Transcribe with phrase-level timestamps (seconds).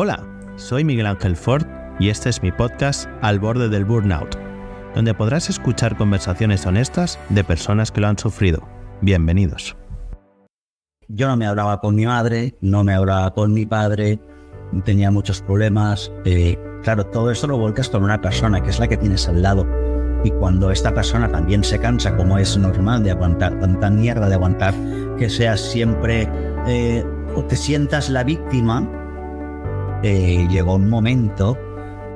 [0.00, 1.66] Hola, soy Miguel Ángel Ford
[1.98, 4.36] y este es mi podcast Al borde del burnout,
[4.94, 8.62] donde podrás escuchar conversaciones honestas de personas que lo han sufrido.
[9.00, 9.76] Bienvenidos.
[11.08, 14.20] Yo no me hablaba con mi madre, no me hablaba con mi padre,
[14.84, 16.12] tenía muchos problemas.
[16.24, 19.42] Eh, claro, todo eso lo volcas con una persona que es la que tienes al
[19.42, 19.66] lado.
[20.22, 24.34] Y cuando esta persona también se cansa, como es normal de aguantar tanta mierda, de
[24.36, 24.74] aguantar
[25.18, 26.30] que seas siempre
[26.68, 27.04] eh,
[27.34, 28.88] o te sientas la víctima,
[30.02, 31.56] eh, llegó un momento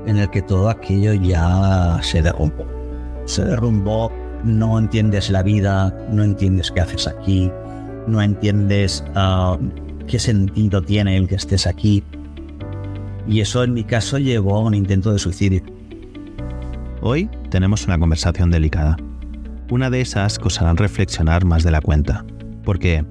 [0.07, 2.67] en el que todo aquello ya se derrumbó.
[3.25, 4.11] Se derrumbó,
[4.45, 7.51] no entiendes la vida, no entiendes qué haces aquí,
[8.07, 9.59] no entiendes ah,
[10.07, 12.03] qué sentido tiene el que estés aquí.
[13.27, 15.63] Y eso en mi caso llevó a un intento de suicidio.
[17.01, 18.97] Hoy tenemos una conversación delicada.
[19.71, 22.25] Una de esas que harán reflexionar más de la cuenta.
[22.65, 23.05] Porque,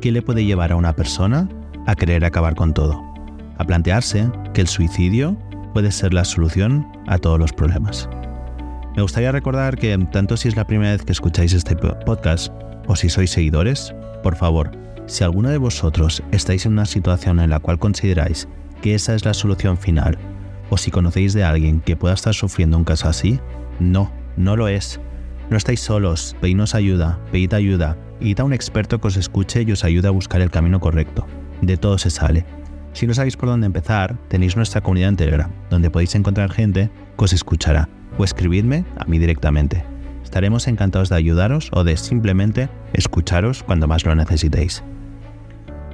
[0.00, 1.48] ¿qué le puede llevar a una persona
[1.86, 3.09] a querer acabar con todo?
[3.60, 5.36] A plantearse que el suicidio
[5.74, 8.08] puede ser la solución a todos los problemas.
[8.96, 12.50] Me gustaría recordar que tanto si es la primera vez que escucháis este podcast
[12.86, 14.70] o si sois seguidores, por favor,
[15.04, 18.48] si alguno de vosotros estáis en una situación en la cual consideráis
[18.80, 20.16] que esa es la solución final,
[20.70, 23.40] o si conocéis de alguien que pueda estar sufriendo un caso así,
[23.78, 25.02] no, no lo es.
[25.50, 29.72] No estáis solos, pedidnos ayuda, pedid ayuda, id a un experto que os escuche y
[29.72, 31.26] os ayude a buscar el camino correcto.
[31.60, 32.46] De todo se sale.
[32.92, 36.90] Si no sabéis por dónde empezar, tenéis nuestra comunidad en Telegram, donde podéis encontrar gente
[37.16, 37.88] que os escuchará,
[38.18, 39.84] o escribidme a mí directamente.
[40.24, 44.82] Estaremos encantados de ayudaros o de simplemente escucharos cuando más lo necesitéis.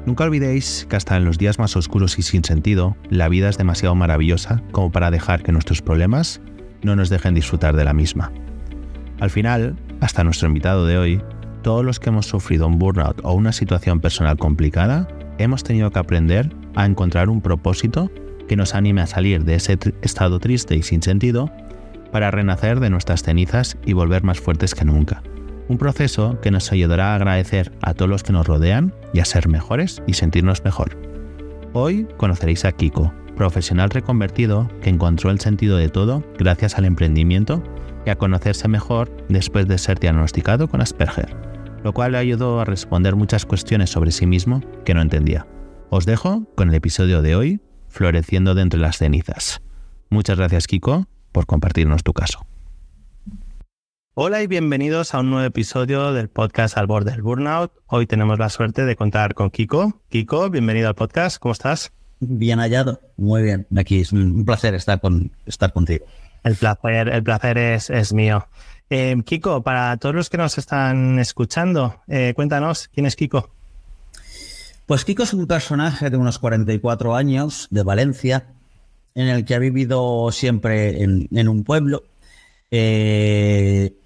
[0.07, 3.59] Nunca olvidéis que hasta en los días más oscuros y sin sentido, la vida es
[3.59, 6.41] demasiado maravillosa como para dejar que nuestros problemas
[6.83, 8.33] no nos dejen disfrutar de la misma.
[9.19, 11.23] Al final, hasta nuestro invitado de hoy,
[11.63, 15.99] todos los que hemos sufrido un burnout o una situación personal complicada, hemos tenido que
[15.99, 18.11] aprender a encontrar un propósito
[18.47, 21.51] que nos anime a salir de ese estado triste y sin sentido
[22.13, 25.23] para renacer de nuestras cenizas y volver más fuertes que nunca.
[25.69, 29.25] Un proceso que nos ayudará a agradecer a todos los que nos rodean y a
[29.25, 30.97] ser mejores y sentirnos mejor.
[31.73, 37.63] Hoy conoceréis a Kiko, profesional reconvertido que encontró el sentido de todo gracias al emprendimiento
[38.07, 41.37] y a conocerse mejor después de ser diagnosticado con Asperger,
[41.83, 45.47] lo cual le ayudó a responder muchas cuestiones sobre sí mismo que no entendía.
[45.89, 49.63] Os dejo con el episodio de hoy, Floreciendo de entre las cenizas.
[50.11, 52.45] Muchas gracias Kiko por compartirnos tu caso.
[54.15, 57.73] Hola y bienvenidos a un nuevo episodio del podcast Al borde del Burnout.
[57.87, 60.03] Hoy tenemos la suerte de contar con Kiko.
[60.09, 61.39] Kiko, bienvenido al podcast.
[61.39, 61.93] ¿Cómo estás?
[62.19, 63.01] Bien hallado.
[63.17, 63.67] Muy bien.
[63.77, 66.05] Aquí es un placer estar, con, estar contigo.
[66.43, 68.49] El placer, el placer es, es mío.
[68.91, 73.56] Eh, Kiko, para todos los que nos están escuchando, eh, cuéntanos, ¿quién es Kiko?
[74.87, 78.47] Pues Kiko es un personaje de unos 44 años, de Valencia,
[79.17, 82.05] en el que ha vivido siempre en, un pueblo.
[82.71, 83.97] Eh,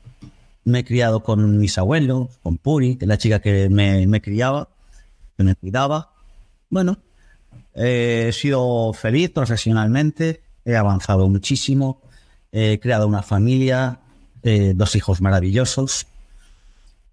[0.65, 4.71] me he criado con mis abuelos, con Puri, que es la chica que me, criaba,
[5.37, 6.15] que me cuidaba.
[6.71, 6.97] Bueno,
[7.75, 12.01] he sido feliz profesionalmente, he avanzado muchísimo,
[12.53, 14.01] he creado una familia,
[14.43, 16.07] eh, dos hijos maravillosos.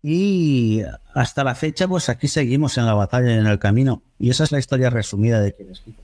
[0.09, 4.03] Y hasta la fecha, pues aquí seguimos en la batalla y en el camino.
[4.18, 6.01] Y esa es la historia resumida de quién es Kiko.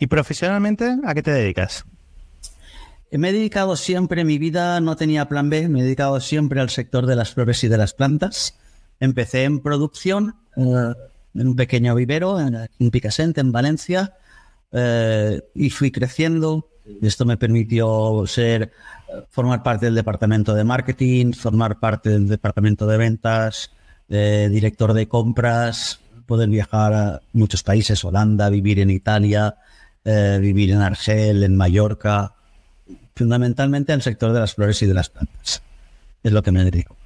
[0.00, 1.84] ¿Y profesionalmente a qué te dedicas?
[3.12, 6.68] Me he dedicado siempre, mi vida no tenía plan B, me he dedicado siempre al
[6.68, 8.58] sector de las flores y de las plantas.
[8.98, 10.94] Empecé en producción, eh,
[11.34, 14.14] en un pequeño vivero, en, Picasente, en Valencia,
[14.72, 16.68] eh, y fui creciendo.
[17.02, 18.72] Esto me permitió ser,
[19.30, 23.70] formar parte del departamento de marketing, formar parte del departamento de ventas,
[24.08, 29.56] director de compras, poder viajar a muchos países, Holanda, vivir en Italia,
[30.04, 32.34] eh, vivir en Argel, en Mallorca,
[33.14, 35.62] fundamentalmente en el sector de las flores y de las plantas.
[36.22, 36.96] Es lo que me dedico.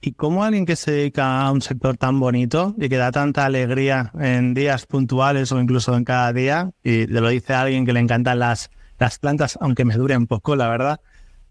[0.00, 3.44] ¿Y cómo alguien que se dedica a un sector tan bonito y que da tanta
[3.44, 7.86] alegría en días puntuales o incluso en cada día, y le lo dice a alguien
[7.86, 11.00] que le encantan las, las plantas, aunque me duren poco, la verdad,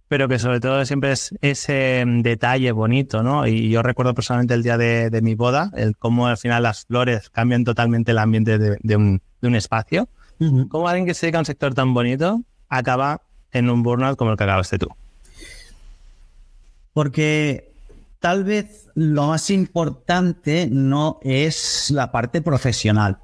[0.07, 3.47] pero que sobre todo siempre es ese detalle bonito, ¿no?
[3.47, 7.30] Y yo recuerdo personalmente el día de, mi boda, el cómo al final las flores
[7.30, 10.07] cambian totalmente el ambiente de, un, de un espacio.
[10.69, 13.21] ¿Cómo alguien que se dedica a un sector tan bonito acaba
[13.51, 14.89] en un burnout como el que acabaste tú?
[16.94, 17.71] Porque
[18.19, 23.18] tal vez lo más importante no es la parte profesional.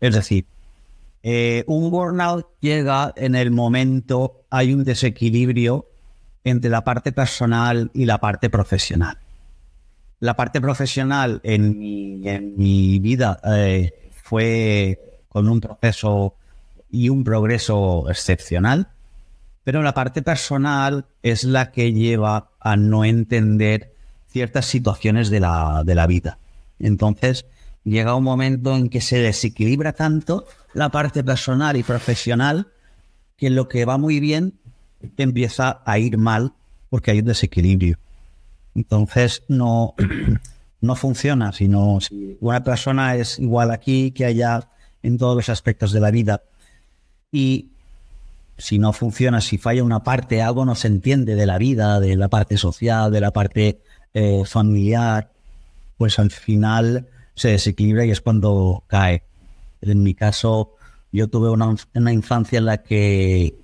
[0.00, 0.46] Es decir,
[1.28, 5.88] eh, un burnout llega en el momento, hay un desequilibrio
[6.44, 9.18] entre la parte personal y la parte profesional.
[10.20, 16.36] La parte profesional en mi, vida eh, fue con un proceso
[16.92, 18.86] y un progreso excepcional,
[19.64, 23.92] pero la parte personal es la que lleva a no entender
[24.28, 26.38] ciertas situaciones de la, de la vida.
[26.78, 27.46] Entonces,
[27.82, 30.46] llega un momento en que se desequilibra tanto
[30.76, 32.68] la parte personal y profesional
[33.38, 34.52] que lo que va muy bien
[35.16, 36.52] empieza a ir mal
[36.90, 37.98] porque hay un desequilibrio.
[38.74, 39.94] Entonces, no,
[40.82, 44.68] no funciona, sino si una persona es igual aquí que allá
[45.02, 46.42] en todos los aspectos de la vida
[47.32, 47.70] y
[48.58, 52.16] si no funciona, si falla una parte, algo no se entiende de la vida, de
[52.16, 53.80] la parte social, de la parte
[54.12, 55.30] eh, familiar,
[55.96, 59.22] pues al final se desequilibra y es cuando cae.
[59.80, 60.74] En mi caso,
[61.12, 63.54] yo tuve una, una infancia en la que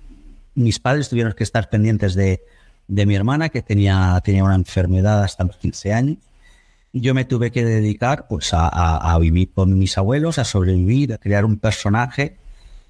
[0.55, 2.43] mis padres tuvieron que estar pendientes de,
[2.87, 6.17] de mi hermana, que tenía, tenía una enfermedad hasta los 15 años.
[6.91, 11.43] Yo me tuve que dedicar pues, a, vivir con mis abuelos, a sobrevivir, a crear
[11.43, 12.37] un personaje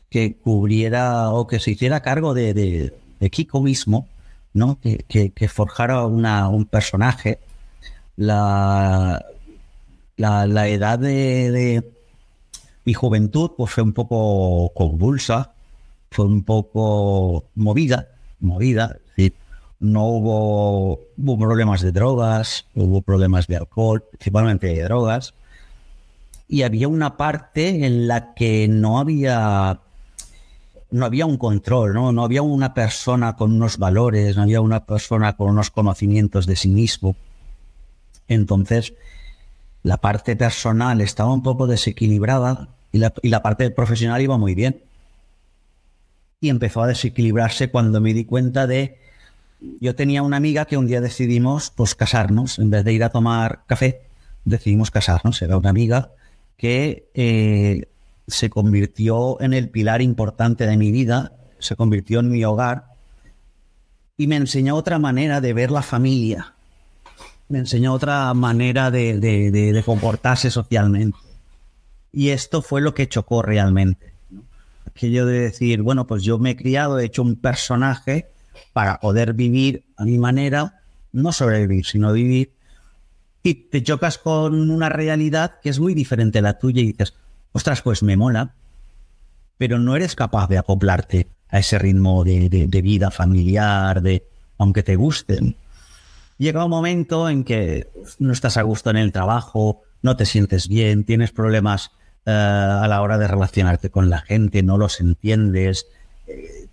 [0.09, 2.93] que cubriera o que se hiciera cargo de,
[3.31, 4.09] Kiko mismo,
[4.53, 4.77] ¿no?
[4.81, 7.39] que, que, forjara una, un personaje.
[8.17, 9.25] La,
[10.17, 11.83] la, edad de,
[12.85, 15.53] mi juventud pues, fue un poco convulsa,
[16.11, 18.09] fue un poco movida,
[18.39, 18.97] movida,
[19.79, 25.33] no hubo, hubo problemas de drogas, hubo problemas de alcohol, principalmente de drogas,
[26.47, 29.81] y había una parte en la que no había
[30.89, 32.11] no había un control, ¿no?
[32.11, 36.55] no había una persona con unos valores, no había una persona con unos conocimientos de
[36.55, 37.15] sí mismo.
[38.27, 38.93] Entonces,
[39.83, 44.55] la parte personal estaba un poco desequilibrada y la, y la parte profesional iba muy
[44.55, 44.81] bien.
[46.39, 48.97] Y empezó a desequilibrarse cuando me di cuenta de
[49.79, 53.09] yo tenía una amiga que un día decidimos pues casarnos, en vez de ir a
[53.09, 54.01] tomar café,
[54.45, 55.41] decidimos casarnos.
[55.41, 56.11] Era una amiga
[56.57, 57.87] que eh,
[58.27, 62.85] se convirtió en el pilar importante de mi vida, se convirtió en mi hogar
[64.17, 66.52] y me enseñó otra manera de ver la familia,
[67.49, 71.17] me enseñó otra manera de, de comportarse socialmente.
[72.11, 74.13] Y esto fue lo que chocó realmente.
[74.87, 78.27] Aquello de decir, bueno, pues yo me he criado, he hecho un personaje
[78.71, 80.81] para poder vivir a mi manera,
[81.11, 82.53] no sobrevivir, sino vivir.
[83.41, 87.13] Y te chocas con una realidad que es muy diferente a la tuya y dices,
[87.51, 88.53] ostras, pues me mola,
[89.57, 94.95] pero no eres capaz de acoplarte a ese ritmo de, vida familiar, de aunque te
[94.95, 95.55] gusten.
[96.37, 97.87] Llega un momento en que
[98.19, 101.91] no estás a gusto en el trabajo, no te sientes bien, tienes problemas
[102.25, 105.87] eh, a la hora de relacionarte con la gente, no los entiendes,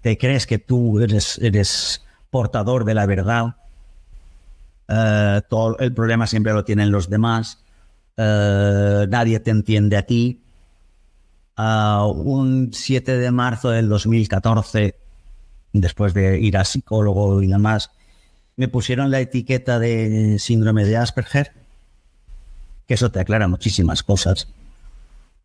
[0.01, 3.57] te crees que tú eres, portador de la verdad.
[4.89, 7.59] Eh, todo el problema siempre lo tienen los demás.
[8.17, 10.41] Eh, nadie te entiende a ti.
[11.57, 14.95] un 7 de marzo del 2014,
[15.73, 17.91] después de ir a psicólogo y demás,
[18.61, 21.53] me pusieron la etiqueta de síndrome de Asperger,
[22.87, 24.49] que eso te aclara muchísimas cosas.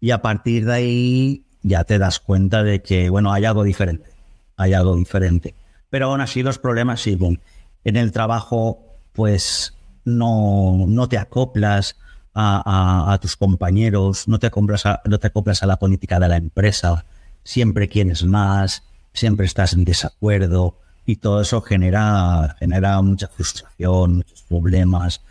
[0.01, 4.09] Y a partir de ahí ya te das cuenta de que, bueno, hay algo diferente,
[4.57, 5.55] hay algo diferente.
[5.89, 7.39] Pero aún así los problemas siguen.
[7.85, 8.83] En el trabajo,
[9.13, 9.73] pues
[10.03, 11.95] no, no te acoplas
[12.33, 17.05] a, tus compañeros, no te, acoplas a, la política de la empresa,
[17.45, 24.41] siempre quieres más, siempre estás en desacuerdo y todo eso genera, genera mucha frustración, muchos
[24.43, 25.21] problemas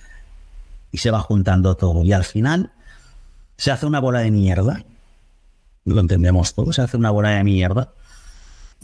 [0.92, 2.04] y se va juntando todo.
[2.04, 2.72] Y al final
[3.56, 4.84] se hace una bola de mierda
[5.84, 7.92] lo entendemos todo, se hace una bola de mierda.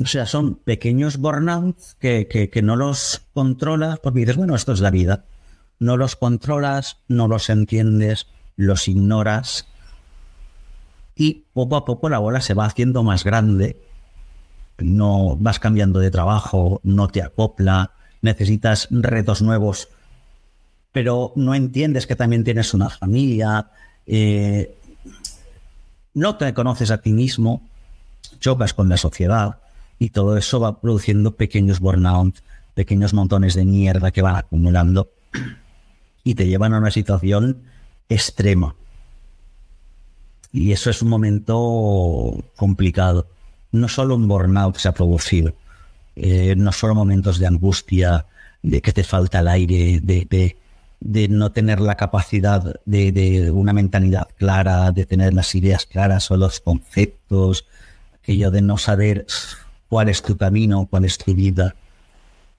[0.01, 4.81] O sea, son pequeños burnouts que, que, no los controlas porque dices, bueno, esto es
[4.81, 5.25] la vida.
[5.79, 9.67] No los controlas, no los entiendes, los ignoras.
[11.17, 13.81] Y poco a poco la bola se va haciendo más grande.
[14.81, 19.89] No vas cambiando de trabajo, no te acopla, necesitas retos nuevos,
[20.93, 23.71] pero no entiendes que también tienes una familia.
[24.07, 24.77] Eh,
[26.15, 27.63] no te conoces a ti mismo,
[28.41, 29.59] chocas con la sociedad
[29.99, 32.43] y todo eso va produciendo pequeños burnouts,
[32.75, 35.11] pequeños montones de mierda que van acumulando
[36.25, 37.63] y te llevan a una situación
[38.09, 38.75] extrema.
[40.53, 43.29] Y eso es un momento complicado.
[43.73, 45.55] No solo un burnout se ha producido,
[46.17, 48.27] eh, no solo momentos de angustia,
[48.63, 50.57] de que te falta el aire, de, de
[51.01, 56.37] de no tener la capacidad de, una mentalidad clara, de tener las ideas claras o
[56.37, 57.67] los conceptos,
[58.23, 59.27] aquello de no saber
[59.89, 61.75] cuál es tu camino, cuál es tu vida.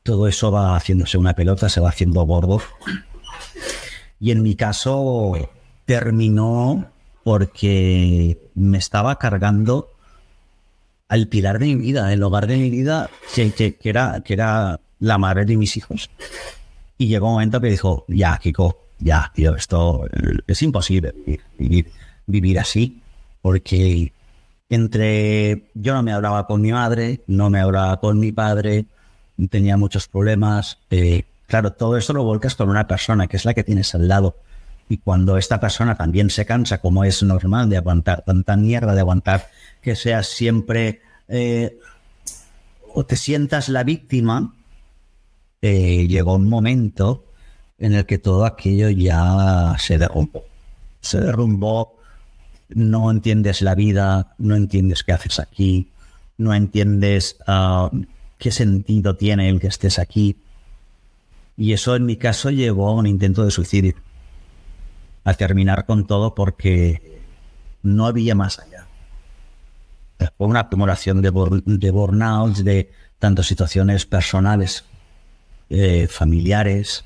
[0.04, 2.62] Todo eso va haciéndose una pelota, se va haciendo gordo.
[4.20, 5.34] Y en mi caso
[5.86, 6.88] terminó
[7.24, 9.92] porque me estaba cargando
[11.12, 15.18] al pilar de mi vida, el hogar de mi vida, que, era, que era la
[15.18, 16.10] madre de mis hijos.
[16.98, 20.06] Y llegó un momento que dijo, ya, Kiko, ya, tío, esto
[20.48, 21.14] es imposible
[21.60, 21.92] vivir,
[22.28, 23.02] vivir así,
[23.42, 24.14] porque
[24.70, 28.86] entre yo no me hablaba con mi madre, no me hablaba con mi padre,
[29.50, 30.78] tenía muchos problemas.
[30.92, 34.08] Eh, claro, todo esto lo volcas con una persona que es la que tienes al
[34.08, 34.38] lado.
[34.88, 39.02] Y cuando esta persona también se cansa, como es normal, de aguantar tanta mierda, de
[39.02, 39.50] aguantar
[39.82, 41.78] que seas siempre eh,
[42.94, 44.54] o te sientas la víctima,
[45.62, 47.26] eh, llegó un momento
[47.78, 50.44] en el que todo aquello ya se derrumbó.
[51.02, 51.98] Se derrumbó,
[52.70, 55.90] no entiendes la vida, no entiendes qué haces aquí,
[56.38, 57.90] no entiendes ah,
[58.38, 60.38] qué sentido tiene el que estés aquí.
[61.58, 63.96] Y eso en mi caso llevó a un intento de suicidio,
[65.24, 67.22] a terminar con todo porque
[67.84, 68.60] no había más.
[70.38, 71.32] Fue una acumulación de,
[71.66, 74.84] de burnouts, de tanto situaciones personales,
[75.70, 77.04] eh, familiares,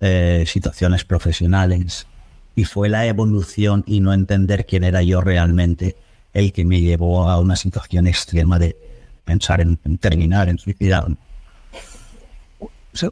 [0.00, 2.06] eh, situaciones profesionales.
[2.54, 5.96] Y fue la evolución y no entender quién era yo realmente
[6.32, 8.76] el que me llevó a una situación extrema de
[9.24, 11.06] pensar en, terminar, en suicidar.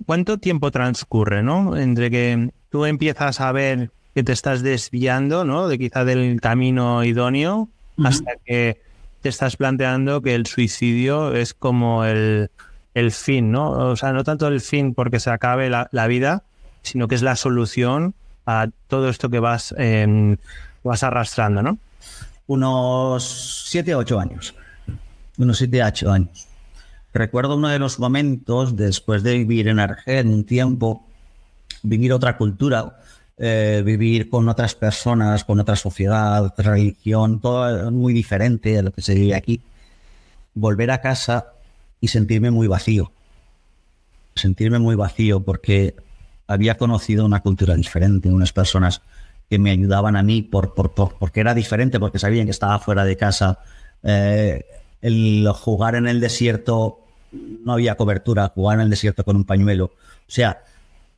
[0.05, 1.77] ¿Cuánto tiempo transcurre, no?
[1.77, 5.69] Entre que tú empiezas a ver que te estás desviando, ¿no?
[5.69, 7.69] De quizá del camino idóneo,
[8.03, 8.81] hasta que
[9.21, 12.51] te estás planteando que el suicidio es como el,
[13.11, 13.71] fin, ¿no?
[13.71, 16.45] O sea, no tanto el fin porque se acabe la, la vida,
[16.83, 18.15] sino que es la solución
[18.47, 20.37] a todo esto que vas, em,
[20.85, 21.79] vas arrastrando, ¿no?
[22.47, 24.55] Unos 7 o 8 años.
[25.37, 26.47] Unos 7 o 8 años.
[27.13, 31.07] Recuerdo uno de los momentos después de vivir en Argel un tiempo,
[31.83, 32.99] vivir otra cultura,
[33.39, 38.93] eh, vivir con otras personas, con otra sociedad, otra religión, todo muy diferente a lo
[38.93, 39.61] que se vive aquí.
[40.55, 41.53] Volver a casa
[42.01, 43.13] y sentirme muy vacío.
[44.35, 45.95] Sentirme muy vacío porque
[46.47, 49.03] había conocido una cultura diferente, unas personas
[49.51, 53.05] que me ayudaban a mí por, por, porque era diferente, porque sabían que estaba fuera
[53.05, 53.59] de casa.
[54.03, 54.65] Eh,
[55.03, 57.01] el jugar en el desierto,
[57.33, 59.87] no había cobertura, jugar en el desierto con un pañuelo.
[59.87, 60.65] O sea,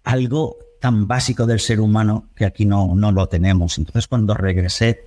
[0.04, 3.78] algo tan básico del ser humano que aquí no, no lo tenemos.
[3.78, 5.04] Entonces cuando regresé,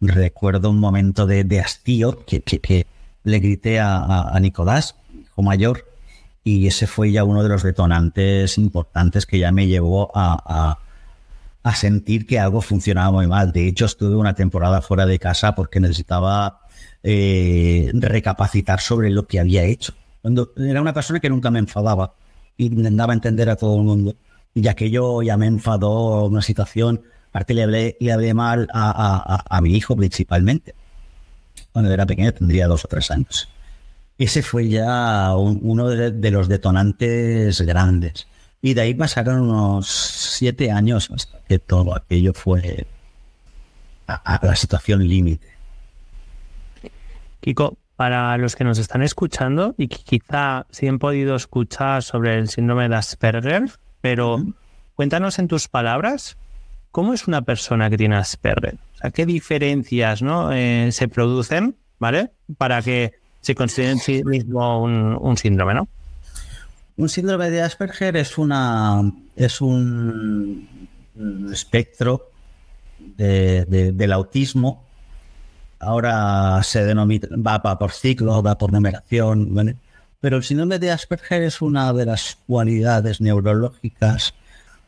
[0.00, 2.86] recuerdo un momento de, hastío que, que,
[3.24, 5.86] le grité a, a Nicolás, hijo mayor,
[6.44, 10.78] y ese fue ya uno de los detonantes importantes que ya me llevó a,
[11.62, 13.50] a, sentir que algo funcionaba muy mal.
[13.50, 16.60] De hecho, estuve una temporada fuera de casa porque necesitaba
[17.02, 19.94] eh, recapacitar sobre lo que había hecho.
[20.20, 22.12] Cuando era una persona que nunca me enfadaba
[22.56, 24.14] intentaba entender a todo el mundo.
[24.54, 27.02] Y aquello ya me enfadó una situación.
[27.30, 30.74] Aparte, le hablé, le hablé mal a, a, a mi hijo principalmente.
[31.72, 33.48] Cuando era pequeño, tendría dos o tres años.
[34.16, 38.28] Ese fue ya uno de, los detonantes grandes.
[38.62, 42.86] Y de ahí pasaron unos siete años hasta que todo aquello fue
[44.06, 45.48] a, la situación límite.
[47.40, 52.38] Kiko, para los que nos están escuchando y que quizá sí han podido escuchar sobre
[52.38, 53.70] el síndrome de Asperger,
[54.04, 54.44] pero
[54.96, 56.36] cuéntanos en tus palabras,
[56.90, 58.74] ¿cómo es una persona que tiene Asperger?
[58.74, 60.52] O sea, ¿qué diferencias ¿no?
[60.52, 62.30] Eh, se producen, ¿vale?
[62.58, 65.88] Para que se considera en sí mismo un, síndrome, ¿no?
[66.98, 70.68] Un síndrome de Asperger es una es un,
[71.50, 72.28] espectro
[73.16, 74.84] del autismo.
[75.80, 79.78] Ahora se denomina, va, por ciclo, va por numeración,
[80.24, 84.32] pero el síndrome de Asperger es una de las cualidades neurológicas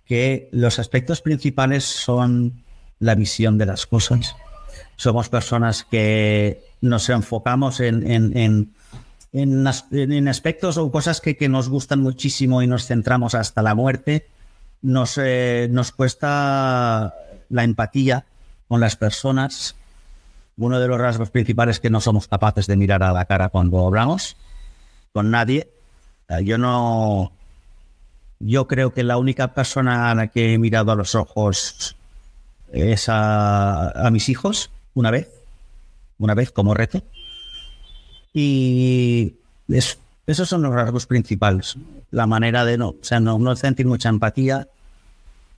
[0.07, 2.65] que los aspectos principales son
[3.01, 4.35] la visión de las cosas.
[4.97, 8.73] Somos personas que nos enfocamos en, en,
[9.35, 14.31] en, aspectos o cosas que, que, nos gustan muchísimo y nos centramos hasta la muerte.
[14.81, 17.13] Nos, eh, nos cuesta
[17.51, 18.25] la empatía
[18.69, 19.77] con las personas.
[20.57, 23.51] Uno de los rasgos principales es que no somos capaces de mirar a la cara
[23.51, 24.39] cuando hablamos
[25.17, 25.71] con nadie.
[26.45, 27.33] Yo no.
[28.39, 31.97] Yo creo que la única persona a la que he mirado a los ojos
[32.71, 35.31] es a, mis hijos una vez
[36.19, 37.03] una vez como reto.
[38.35, 39.37] Y
[40.27, 41.77] esos son los rasgos principales.
[42.11, 44.69] La manera de no, o sea, no, sentir mucha empatía,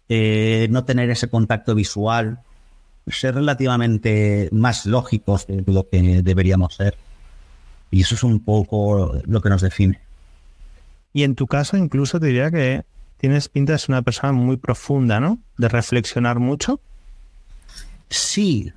[0.08, 2.38] eh, no tener ese contacto visual,
[3.08, 6.96] ser relativamente más lógicos de lo que deberíamos ser.
[7.90, 10.00] Y eso es un poco lo que nos define.
[11.12, 12.84] Y en tu caso, incluso te diría que
[13.18, 15.38] tienes pinta de ser una persona muy profunda, ¿no?
[15.56, 16.80] De reflexionar mucho.
[18.10, 18.72] Sí,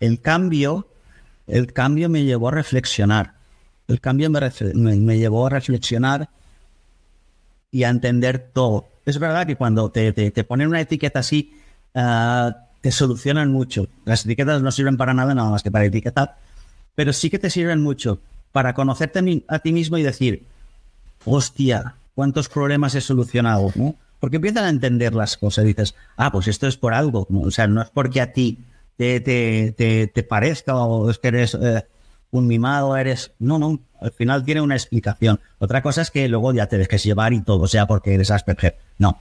[0.00, 0.86] El cambio,
[1.48, 3.34] el cambio me llevó a reflexionar.
[3.88, 6.28] El cambio me, llevó a reflexionar
[7.70, 8.86] y a entender todo.
[9.06, 10.12] Es verdad que cuando te,
[10.44, 11.52] ponen una etiqueta así,
[11.94, 13.88] ah, te solucionan mucho.
[14.04, 16.36] Las etiquetas no sirven para nada, nada más que para etiquetar,
[16.94, 18.20] pero sí que te sirven mucho
[18.52, 20.44] para conocerte a ti mismo y decir,
[21.24, 23.94] hostia, cuántos problemas he solucionado, ¿no?
[24.20, 25.64] Porque empiezan a entender las cosas.
[25.64, 27.26] Dices, ah, pues esto es por algo.
[27.30, 28.58] O sea, no es porque a ti
[28.96, 29.72] te, te,
[30.12, 31.86] te, parezca o es que eres eh,
[32.32, 33.32] un mimado, eres.
[33.38, 33.78] No, no.
[34.00, 35.38] Al final tiene una explicación.
[35.58, 38.30] Otra cosa es que luego ya te dejes llevar y todo, o sea, porque eres
[38.30, 38.76] Asperger.
[38.98, 39.18] No.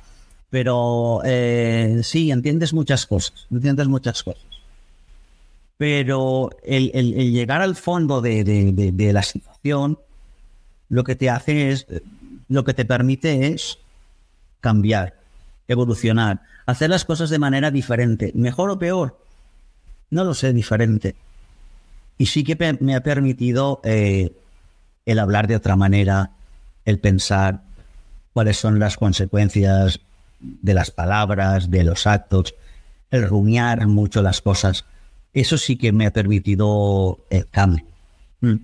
[0.50, 3.48] Pero eh, sí, entiendes muchas cosas.
[3.52, 4.47] Entiendes muchas cosas.
[5.78, 6.92] Pero el,
[7.32, 10.00] llegar al fondo de, la situación
[10.90, 11.86] lo que te hace es,
[12.48, 13.78] lo que te permite es
[14.60, 15.16] cambiar,
[15.68, 19.20] evolucionar, hacer las cosas de manera diferente, mejor o peor,
[20.10, 21.16] no lo sé, diferente.
[22.18, 24.32] Y sí que me ha permitido eh,
[25.06, 26.32] el hablar de otra manera,
[26.86, 27.62] el pensar
[28.34, 30.00] cuáles son las consecuencias
[30.40, 32.56] de las palabras, de los actos,
[33.12, 34.86] el rumiar mucho las cosas.
[35.38, 37.86] Eso sí que me ha permitido el cambio.
[38.42, 38.56] Mm.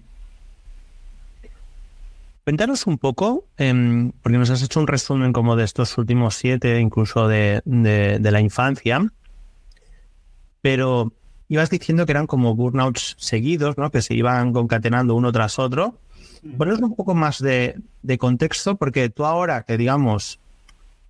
[2.43, 6.79] Cuéntanos un poco, em, porque nos has hecho un resumen como de estos últimos siete,
[6.79, 9.07] incluso de, la infancia,
[10.61, 11.13] pero
[11.47, 13.91] ibas diciendo que eran como burnouts seguidos, ¿no?
[13.91, 15.99] que se iban concatenando uno tras otro.
[16.57, 17.83] Ponos un poco más de,
[18.17, 20.39] contexto, porque tú ahora que digamos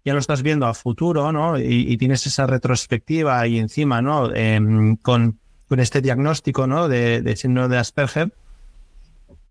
[0.04, 1.58] ya lo estás viendo a futuro, ¿no?
[1.58, 4.36] Y, tienes esa retrospectiva y encima, ¿no?
[4.36, 6.88] Em, con, con, este diagnóstico, ¿no?
[6.88, 8.34] De, de síndrome de Asperger.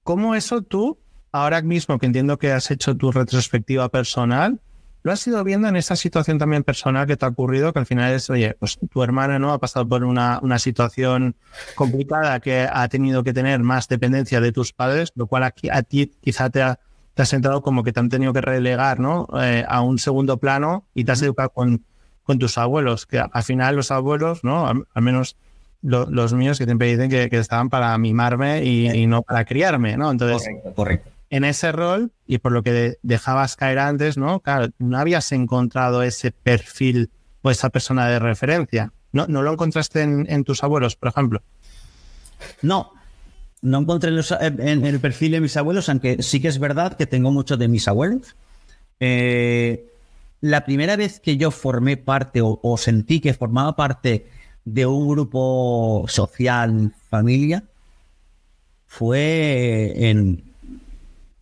[0.03, 0.99] ¿Cómo eso tú
[1.33, 4.61] ahora mismo que entiendo que has hecho tu retrospectiva personal,
[5.03, 7.73] ¿lo has ido viendo en esa situación también personal que te ha ocurrido?
[7.73, 11.35] Que al final es, oye, pues tu hermana no ha pasado por una, una situación
[11.75, 15.83] complicada que ha tenido que tener más dependencia de tus padres, lo cual aquí, a
[15.83, 16.79] ti quizá te ha,
[17.15, 19.27] te has entrado como que te han tenido que relegar ¿no?
[19.41, 21.85] Eh, a un segundo plano y te has educado con,
[22.23, 24.69] con tus abuelos, que al final los abuelos, ¿no?
[24.69, 25.37] al, menos
[25.83, 29.97] los míos que siempre dicen que, que estaban para mimarme y, y, no para criarme,
[29.97, 30.11] ¿no?
[30.11, 34.41] Entonces, correcto, correcto en ese rol y por lo que dejabas caer antes, ¿no?
[34.41, 38.93] Claro, no habías encontrado ese perfil o esa persona de referencia.
[39.13, 41.43] ¿No, no lo encontraste en, tus abuelos, por ejemplo?
[42.61, 42.93] No,
[43.63, 47.31] no encontré en, el perfil de mis abuelos, aunque sí que es verdad que tengo
[47.31, 48.37] mucho de mis abuelos.
[49.01, 49.87] Eh,
[50.43, 54.27] la primera vez que yo formé parte o, o, sentí que formaba parte
[54.65, 57.65] de un grupo social, familia,
[58.87, 60.45] fue en,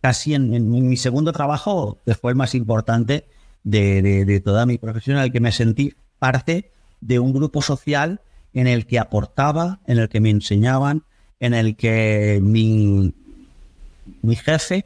[0.01, 3.25] casi en, mi segundo trabajo, que fue el más importante
[3.63, 8.21] de, toda mi profesión, en el que me sentí parte de un grupo social
[8.53, 11.03] en el que aportaba, en el que me enseñaban,
[11.39, 13.13] en el que mi,
[14.21, 14.85] mi jefe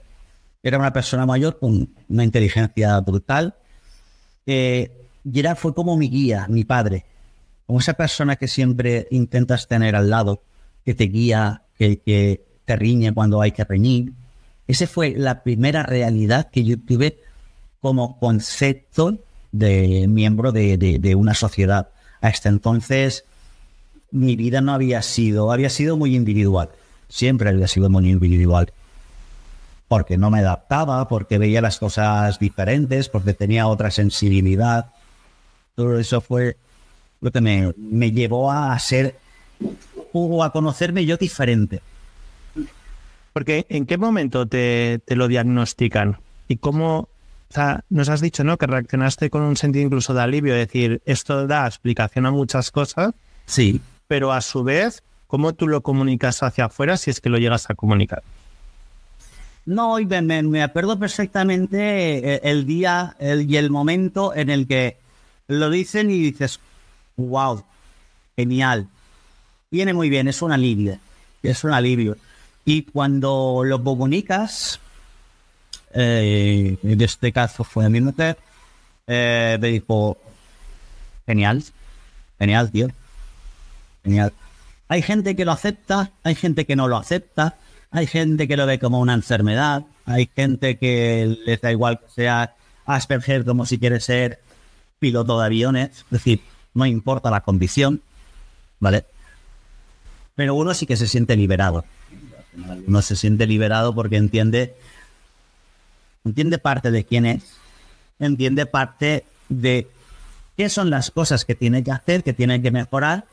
[0.63, 3.55] era una persona mayor con una inteligencia brutal.
[4.45, 4.91] Eh,
[5.23, 7.05] y era, fue como mi guía, mi padre,
[7.65, 10.43] como esa persona que siempre intentas tener al lado,
[10.83, 14.13] que te guía, que, que te riñe cuando hay que reñir,
[14.67, 17.19] esa fue la primera realidad que yo tuve
[17.81, 19.19] como concepto
[19.51, 21.89] de miembro de, una sociedad.
[22.19, 23.25] Hasta entonces
[24.11, 26.69] mi vida no había sido, había sido muy individual.
[27.09, 28.73] Siempre había sido muy individual.
[29.87, 34.87] Porque no me adaptaba, porque veía las cosas diferentes, porque tenía otra sensibilidad.
[35.75, 36.57] Todo eso fue
[37.25, 39.15] lo que me, me llevó a ser
[40.13, 41.81] o a conocerme yo diferente.
[43.33, 46.19] Porque ¿en qué momento te, lo diagnostican?
[46.47, 47.09] ¿Y cómo, o
[47.53, 48.57] sea, nos has dicho, ¿no?
[48.57, 53.13] Que reaccionaste con un sentido incluso de alivio, decir, esto da explicación a muchas cosas.
[53.47, 53.81] Sí.
[54.07, 57.71] Pero a su vez, ¿cómo tú lo comunicas hacia afuera si es que lo llegas
[57.71, 58.21] a comunicar?
[59.65, 64.97] No, y me, acuerdo perfectamente eh, el día y el momento en el que
[65.47, 66.59] lo dicen y dices,
[67.17, 67.63] wow,
[68.35, 68.87] genial.
[69.71, 70.99] Viene muy bien, es un alivio.
[71.43, 72.17] Es un alivio.
[72.65, 74.79] Y cuando lo comunicas,
[75.93, 78.37] eh, en este caso fue a mi mujer,
[79.07, 80.17] eh, me dijo,
[81.25, 81.63] genial,
[82.39, 82.87] genial, tío,
[84.03, 84.33] genial.
[84.87, 87.55] Hay gente que lo acepta, hay gente que no lo acepta,
[87.91, 92.09] hay gente que lo ve como una enfermedad, hay gente que les da igual que
[92.09, 94.39] sea Asperger como si quiere ser
[94.99, 96.41] piloto de aviones, es decir,
[96.75, 98.01] no importa la condición,
[98.79, 99.05] ¿vale?
[100.35, 101.85] Pero uno sí que se siente liberado.
[102.87, 104.75] Uno se siente liberado porque entiende,
[106.23, 107.43] entiende parte de quién es,
[108.19, 109.87] entiende parte de
[110.55, 113.25] qué son las cosas que tiene que hacer, que tiene que mejorar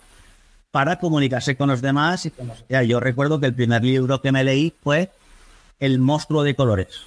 [0.71, 2.27] para comunicarse con los demás.
[2.27, 5.11] Y Yo recuerdo que el primer libro que me leí fue
[5.81, 7.03] El monstruo de colores.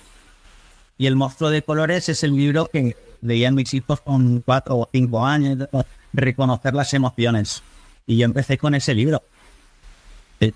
[0.97, 4.89] Y El monstruo de colores es el libro que leían mis hijos con cuatro o
[4.91, 5.67] cinco años,
[6.15, 7.63] reconocer las emociones.
[8.05, 9.23] Y yo empecé con ese libro.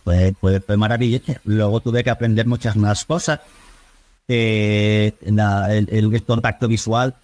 [0.03, 1.33] Fue, fue, fue maravilloso.
[1.45, 3.39] Luego tuve que aprender muchas más cosas.
[4.27, 7.15] Eh, el, contacto visual,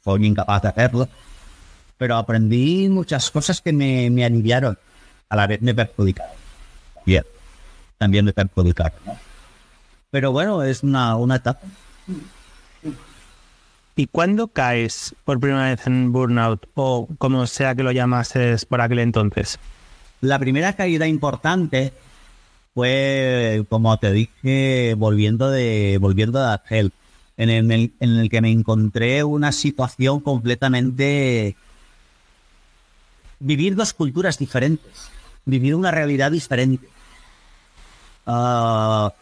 [0.00, 1.08] fue incapaz de hacerlo.
[1.98, 4.78] Pero aprendí muchas cosas que me, me aliviaron
[5.32, 6.36] a la vez me perjudicaron.
[7.06, 7.24] Bien,
[7.96, 8.98] también me perjudicaron.
[10.10, 11.62] Pero bueno, es una, una etapa.
[13.94, 18.80] ¿Y cuándo caes por primera vez en burnout o como sea que lo llamases por
[18.80, 19.58] aquel entonces?
[20.20, 21.92] La primera caída importante
[22.74, 26.92] fue, como te dije, volviendo de volviendo de Argel,
[27.36, 31.56] en el, en el que me encontré una situación completamente
[33.40, 35.10] vivir dos culturas diferentes
[35.44, 36.88] vivir una realidad diferente.
[38.26, 39.12] Ah,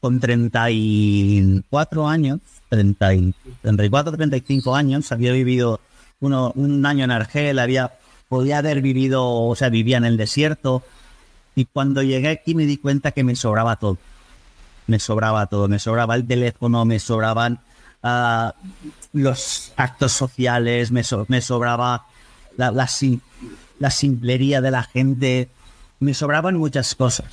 [0.00, 2.40] con 34 años,
[2.72, 5.78] 30 y, 34, 35 años, había vivido
[6.20, 7.92] uno, un año en Argel, había,
[8.30, 10.82] podía haber vivido, o sea, vivía en el desierto.
[11.54, 13.98] Y cuando llegué aquí me di cuenta que me sobraba todo.
[14.86, 17.60] Me sobraba todo, me sobraba el teléfono, me sobraban
[18.02, 18.54] ah,
[19.12, 22.06] los actos sociales, me, sobraba
[22.56, 22.88] la, la,
[23.78, 25.50] la simplería de la gente,
[26.00, 27.26] me sobraban muchas cosas.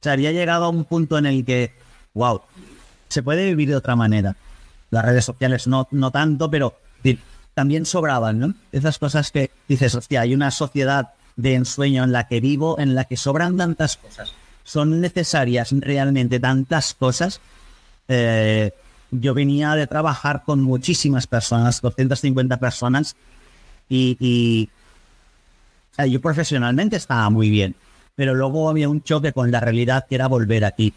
[0.00, 1.74] O sea, había llegado a un punto en el que,
[2.14, 2.40] wow,
[3.08, 4.36] se puede vivir de otra manera.
[4.94, 6.74] Las redes sociales no, no tanto, pero
[7.54, 8.54] también sobraban, ¿no?
[8.72, 12.94] Esas cosas que dices, hostia, hay una sociedad de ensueño en la que vivo, en
[12.94, 14.32] la que sobran tantas cosas.
[14.64, 17.40] Son necesarias realmente tantas cosas.
[18.08, 18.72] Eh,
[19.10, 23.16] yo venía de trabajar con muchísimas personas, 250 personas,
[23.88, 24.68] y,
[26.08, 27.76] yo profesionalmente estaba muy bien,
[28.16, 30.92] pero luego había un choque con la realidad que era volver aquí.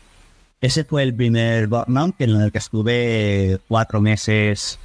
[0.59, 4.79] Ese fue el primer burnout en el que estuve cuatro meses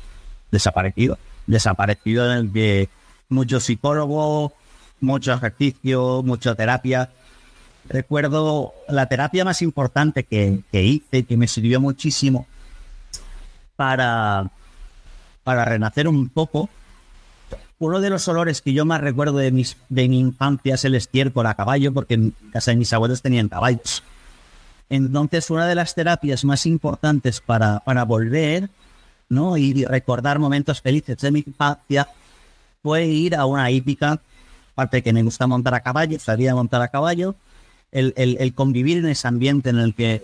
[0.50, 1.18] desaparecido.
[1.46, 2.88] Desaparecido en el que
[3.28, 4.52] mucho psicólogo,
[5.00, 7.11] mucho ejercicio, mucha terapia.
[7.88, 12.46] Recuerdo la terapia más importante que, que hice, que me sirvió muchísimo
[13.76, 14.50] para,
[15.42, 16.68] para renacer un poco,
[17.78, 20.94] uno de los olores que yo más recuerdo de, mis, de mi infancia es el
[20.94, 24.04] estiércol a caballo, porque en casa de mis abuelos tenían caballos.
[24.92, 28.68] Entonces, una de las terapias más importantes para, para volver
[29.31, 29.57] ¿no?
[29.57, 32.09] y recordar momentos felices de mi infancia
[32.83, 34.20] fue ir a una hípica,
[34.72, 37.37] aparte que me gusta montar a caballo, sabía montar a caballo,
[37.90, 40.22] el, el, convivir en ese ambiente en el que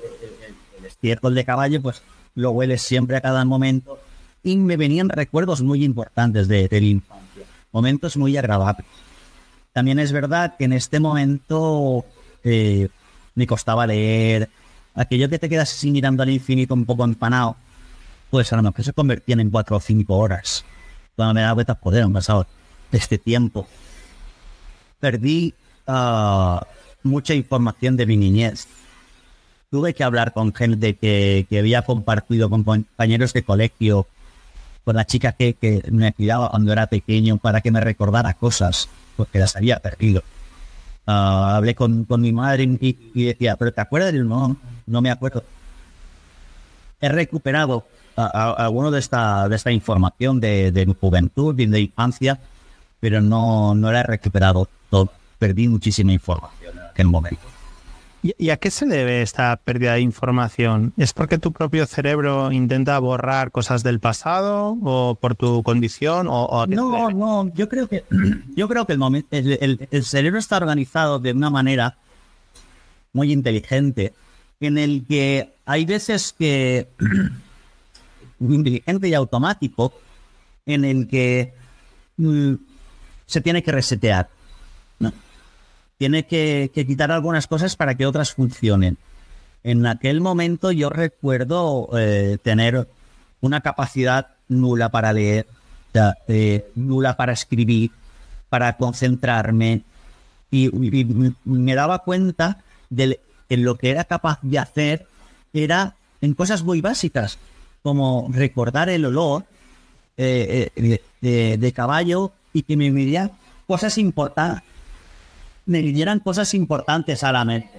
[0.79, 2.03] el, estiércol de caballo, pues
[2.35, 3.99] lo hueles siempre a cada momento.
[4.43, 8.87] Y me venían recuerdos muy importantes de, de infancia momentos muy agradables.
[9.73, 12.05] También es verdad que en este momento
[12.45, 12.91] eh,
[13.39, 14.51] me costaba leer,
[14.95, 17.57] aquello que te quedas así mirando al infinito un poco empanado,
[18.31, 20.65] pues a lo mejor se convertían en cuatro o cinco horas.
[21.17, 22.47] Cuando me da vueltas, poder han pasado
[22.93, 23.67] este tiempo.
[25.01, 25.55] Perdí
[25.87, 26.67] ah,
[27.03, 28.67] mucha información de mi niñez.
[29.71, 34.07] Tuve que hablar con gente que, que había compartido con compañeros de colegio
[34.89, 39.39] con la chica que, me cuidaba cuando era pequeño para que me recordara cosas, porque
[39.39, 40.23] las había perdido.
[41.11, 44.13] Ah, hablé con, mi madre y, decía, pero ¿te acuerdas?
[44.13, 45.43] no, no me acuerdo.
[47.01, 52.39] He recuperado alguno de esta, de esta información de, de mi juventud de infancia,
[53.01, 54.69] pero no, no la he recuperado.
[55.39, 57.41] Perdí muchísima información en aquel momento.
[58.21, 60.93] ¿Y a qué se debe esta pérdida de información?
[60.97, 66.27] ¿Es porque tu propio cerebro intenta borrar cosas del pasado o por tu condición?
[66.29, 68.05] O, no, no, yo creo que
[68.57, 71.97] yo creo que el, el, cerebro está organizado de una manera
[73.13, 74.13] muy inteligente
[74.59, 76.89] en el que hay veces que
[78.41, 79.93] inteligente y automático
[80.67, 81.55] en el que
[82.17, 82.55] mm,
[83.27, 84.29] se tiene que resetear.
[84.99, 85.13] ¿no?
[85.99, 88.97] Tiene que, quitar algunas cosas para que otras funcionen.
[89.65, 92.89] En aquel momento yo recuerdo eh, tener
[93.41, 95.47] una capacidad nula para leer,
[96.29, 97.91] eh, nula para escribir,
[98.49, 99.83] para concentrarme
[100.51, 100.71] y,
[101.45, 102.59] me daba cuenta
[102.89, 105.07] de lo que era capaz de hacer
[105.53, 107.39] era en cosas muy básicas,
[107.83, 109.45] como recordar el olor
[110.17, 110.71] eh,
[111.21, 113.33] de, caballo y que me diría
[113.67, 114.63] cosas importantes
[115.69, 117.71] me vinieran cosas importantes a la mente.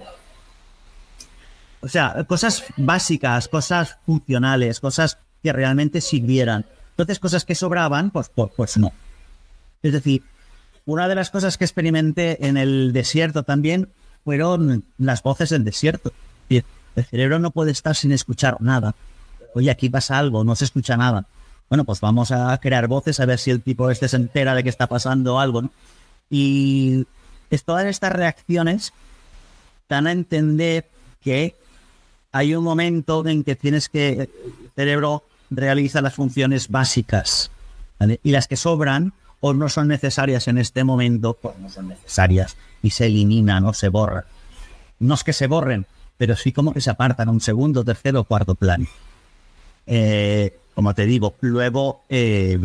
[1.82, 6.66] O sea, cosas básicas, cosas funcionales, cosas que realmente sirvieran.
[6.90, 8.92] Entonces, cosas que sobraban, pues, pues, pues no.
[9.82, 10.22] Es decir,
[10.84, 13.88] una de las cosas que experimenté en el desierto también
[14.24, 16.12] fueron las voces del desierto.
[16.48, 18.94] El cerebro no puede estar sin escuchar nada.
[19.54, 21.26] Oye, aquí pasa algo, no se escucha nada.
[21.68, 24.62] Bueno, pues vamos a crear voces a ver si el tipo este se entera de
[24.62, 25.70] que está pasando algo, ¿no?
[26.28, 27.06] Y
[27.50, 28.92] es todas estas reacciones
[29.88, 30.88] dan a entender
[31.20, 31.56] que
[32.32, 34.30] hay un momento en que tienes que el
[34.74, 37.50] cerebro realiza las funciones básicas
[38.22, 42.56] y las que sobran o no son necesarias en este momento, pues no son necesarias
[42.82, 44.24] y se eliminan o se borran.
[45.00, 45.86] No es que se borren,
[46.16, 48.86] pero sí como que se apartan a un segundo, tercero o cuarto plano.
[49.86, 52.60] Eh, como te digo, luego eh,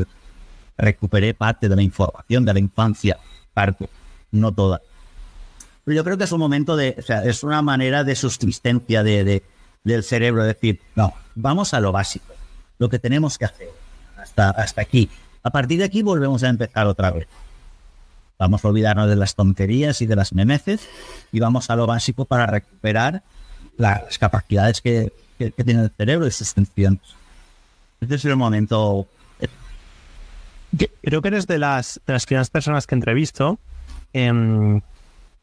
[0.77, 3.17] recuperé parte de la información de la infancia,
[3.53, 3.89] parte,
[4.35, 4.81] no toda.
[5.83, 9.03] Pero yo creo que es un momento de, o sea, es una manera de subsistencia
[9.03, 9.43] de,
[9.83, 12.33] del cerebro, decir, no, vamos a lo básico,
[12.79, 13.69] lo que tenemos que hacer
[14.17, 15.09] hasta, hasta aquí.
[15.43, 17.27] A partir de aquí volvemos a empezar otra vez.
[18.37, 20.89] Vamos a olvidarnos de las tonterías y de las memeces
[21.31, 23.23] y vamos a lo básico para recuperar
[23.77, 27.01] las capacidades que, tiene el cerebro y sus funciones.
[28.01, 29.07] Este es el momento.
[31.01, 33.59] Creo que eres de las, de las primeras personas que entrevisto
[34.15, 34.80] em,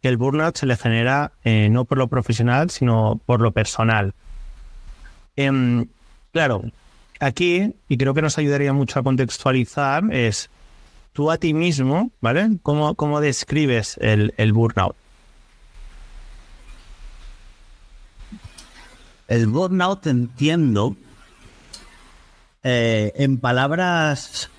[0.00, 4.14] que el burnout se le genera eh, no por lo profesional, sino por lo personal.
[5.36, 5.86] Em,
[6.32, 6.64] claro,
[7.20, 10.48] aquí, y creo que nos ayudaría mucho a contextualizar, es
[11.12, 12.48] tú a ti mismo, ¿vale?
[12.62, 14.96] ¿Cómo, cómo describes el, el burnout?
[19.28, 20.96] El burnout entiendo
[22.62, 24.50] eh, en palabras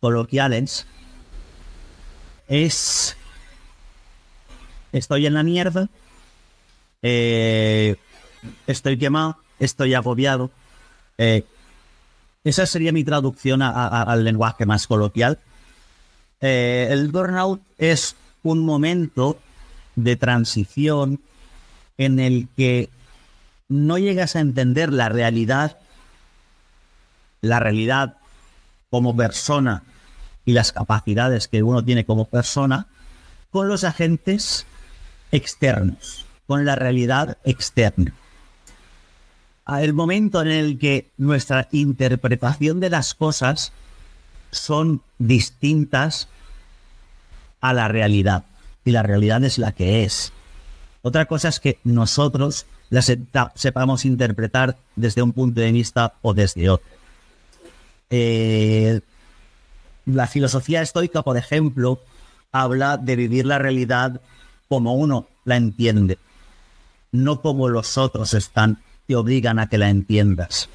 [0.00, 0.86] coloquiales
[2.50, 3.16] es
[4.92, 5.88] estoy en la mierda,
[7.00, 7.96] eh,
[8.66, 10.50] estoy quemado, estoy agobiado.
[11.16, 11.44] Eh,
[12.42, 15.38] esa sería mi traducción al lenguaje más coloquial.
[16.40, 19.38] el burnout es un momento
[19.94, 21.20] de transición
[21.98, 22.88] en el que
[23.68, 25.76] no llegas a entender la realidad
[27.42, 28.16] la realidad
[28.90, 29.82] como persona
[30.44, 32.86] y las capacidades que uno tiene como persona
[33.50, 34.66] con los agentes
[35.32, 38.14] externos, con la realidad externa.
[39.66, 43.72] El momento en el que nuestra interpretación de las cosas
[44.50, 46.28] son distintas
[47.60, 48.44] a la realidad
[48.84, 50.32] y la realidad es la que es.
[51.02, 53.02] Otra cosa es que nosotros la
[53.54, 56.86] sepamos interpretar desde un punto de vista o desde otro.
[58.10, 59.00] Eh,
[60.14, 62.00] la filosofía estoica, por ejemplo,
[62.52, 64.20] habla de vivir la realidad
[64.68, 66.18] como uno la entiende,
[67.12, 70.68] no como los otros están, te obligan a que la entiendas.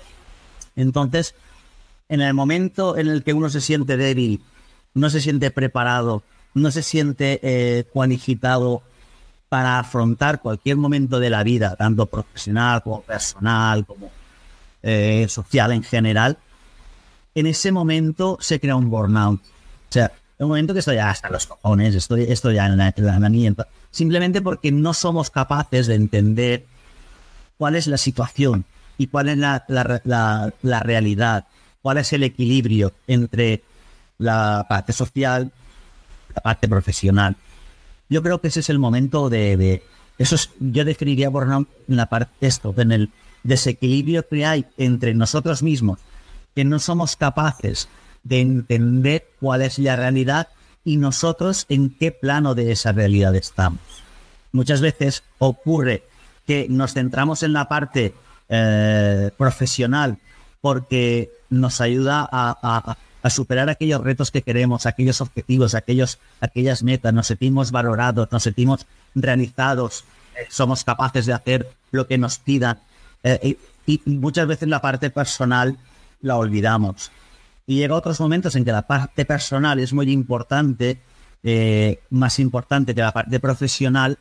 [0.76, 1.36] Entonces,
[2.10, 4.42] en el momento en el que uno se siente débil,
[4.94, 8.84] no se siente preparado, no se siente eh, cualificado
[9.50, 14.10] para afrontar cualquier momento de la vida, tanto profesional como personal, como
[14.84, 16.38] eh, social en general,
[17.36, 19.42] en ese momento se crea un burnout.
[19.42, 23.56] O sea, un momento que estoy hasta los cojones, estoy, estoy ya en la, en
[23.92, 26.66] simplemente porque no somos capaces de entender
[27.58, 28.66] cuál es la situación
[28.98, 31.46] y cuál es la, la, realidad,
[31.82, 33.64] cuál es el equilibrio entre
[34.18, 35.52] la parte social
[36.34, 37.38] la parte profesional.
[38.10, 39.84] Yo creo que ese es el momento de, de
[40.18, 43.10] eso es, yo definiría burnout en la parte esto, en el
[43.44, 46.00] desequilibrio que hay entre nosotros mismos
[46.56, 47.90] que no somos capaces
[48.24, 50.48] de entender cuál es la realidad
[50.84, 53.82] y nosotros en qué plano de esa realidad estamos.
[54.52, 56.04] Muchas veces ocurre
[56.48, 58.14] que nos centramos en la parte
[58.50, 60.18] eh, profesional
[60.62, 62.98] porque nos ayuda a,
[63.30, 68.86] superar aquellos retos que queremos, aquellos objetivos, aquellos, aquellas metas, nos sentimos valorados, nos sentimos
[69.16, 70.06] realizados,
[70.50, 72.80] somos capaces de hacer lo que nos pidan.
[73.24, 75.76] Eh, y, y, muchas veces la parte personal
[76.26, 77.12] la olvidamos.
[77.68, 81.00] Y llega otros momentos en que la parte personal es muy importante,
[81.44, 84.18] eh, más importante que la parte profesional,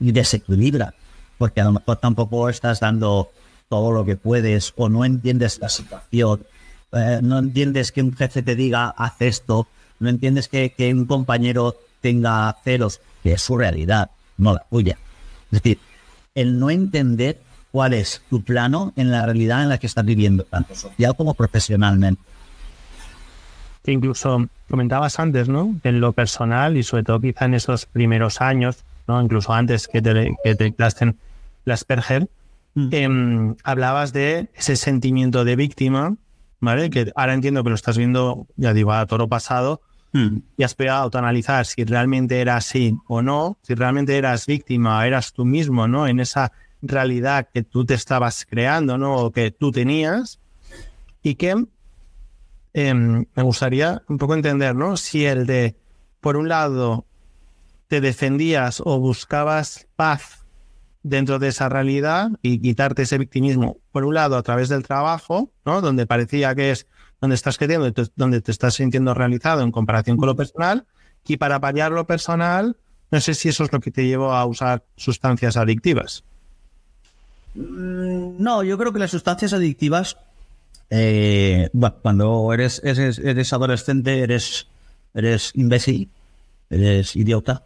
[0.00, 0.94] y desequilibra,
[1.38, 3.30] porque a lo mejor tampoco estás dando
[3.68, 6.46] todo lo que puedes o no entiendes la situación,
[6.92, 9.66] eh, no entiendes que un jefe te diga haz esto,
[9.98, 14.98] no entiendes que, que un compañero tenga celos, que es su realidad, no la tuya.
[15.50, 15.80] Es decir,
[16.34, 20.44] el no entender cuál es tu plano en la realidad en la que estás viviendo,
[20.44, 22.22] tanto social como profesionalmente.
[23.86, 25.74] incluso comentabas antes, ¿no?
[25.82, 29.20] En lo personal y sobre todo quizá en esos primeros años, ¿no?
[29.22, 30.74] Incluso antes que te, que te
[31.64, 32.28] la Asperger,
[32.74, 32.88] mm.
[32.92, 36.16] em, hablabas de ese sentimiento de víctima,
[36.60, 36.90] ¿vale?
[36.90, 39.80] Que ahora entiendo que lo estás viendo, ya digo, a toro pasado,
[40.12, 40.38] hmm.
[40.56, 45.32] y has podido autoanalizar si realmente era así o no, si realmente eras víctima, eras
[45.32, 46.06] tú mismo, ¿no?
[46.06, 49.16] En esa realidad que tú te estabas creando, ¿no?
[49.16, 50.40] O que tú tenías.
[51.22, 51.66] Y que
[52.74, 54.96] em, me gustaría un poco entender, ¿no?
[54.96, 55.76] Si el de,
[56.20, 57.06] por un lado,
[57.88, 60.44] te defendías o buscabas paz
[61.02, 65.50] dentro de esa realidad y quitarte ese victimismo, por un lado, a través del trabajo,
[65.64, 65.80] ¿no?
[65.80, 66.86] Donde parecía que es
[67.20, 70.86] donde estás creciendo, donde te estás sintiendo realizado en comparación con lo personal,
[71.26, 72.76] y para paliar lo personal,
[73.10, 76.24] no sé si eso es lo que te llevó a usar sustancias adictivas.
[77.54, 80.16] Mm, no, yo creo que las sustancias adictivas,
[80.90, 81.70] eh,
[82.02, 82.82] cuando eres,
[83.52, 84.66] adolescente, eres,
[85.14, 86.10] eres imbécil,
[86.70, 87.64] eres idiota,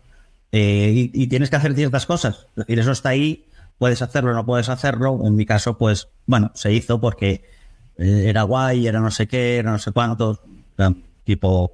[0.52, 2.46] eh, y, tienes que hacer ciertas cosas.
[2.50, 3.46] Es decir, eso está ahí,
[3.78, 5.20] puedes hacerlo, no puedes hacerlo.
[5.24, 7.44] En mi caso, pues, bueno, se hizo porque
[7.98, 10.40] eh, era guay, era no sé qué, era no sé cuánto,
[11.24, 11.72] tipo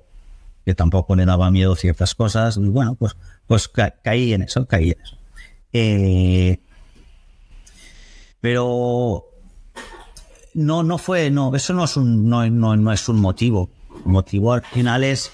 [0.64, 2.56] que tampoco le daba miedo ciertas cosas.
[2.56, 3.16] Y bueno, pues,
[3.46, 5.16] pues caí en eso, caí en eso.
[8.40, 9.24] Pero
[10.54, 13.70] no, no fue, no, eso no es un, no, no, no es un motivo.
[14.04, 15.32] El motivo al final es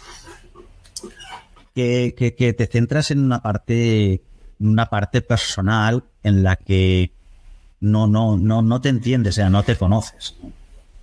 [1.74, 4.22] que, te centras en una parte,
[4.58, 7.12] una parte personal en la que
[7.80, 10.36] no, no, no, no te entiendes, o sea, no te conoces.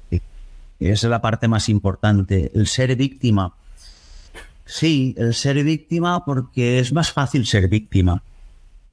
[0.09, 0.21] esa
[0.79, 2.51] es la parte más importante.
[2.55, 3.55] El ser víctima.
[4.65, 8.23] Sí, el ser víctima porque es más fácil ser víctima.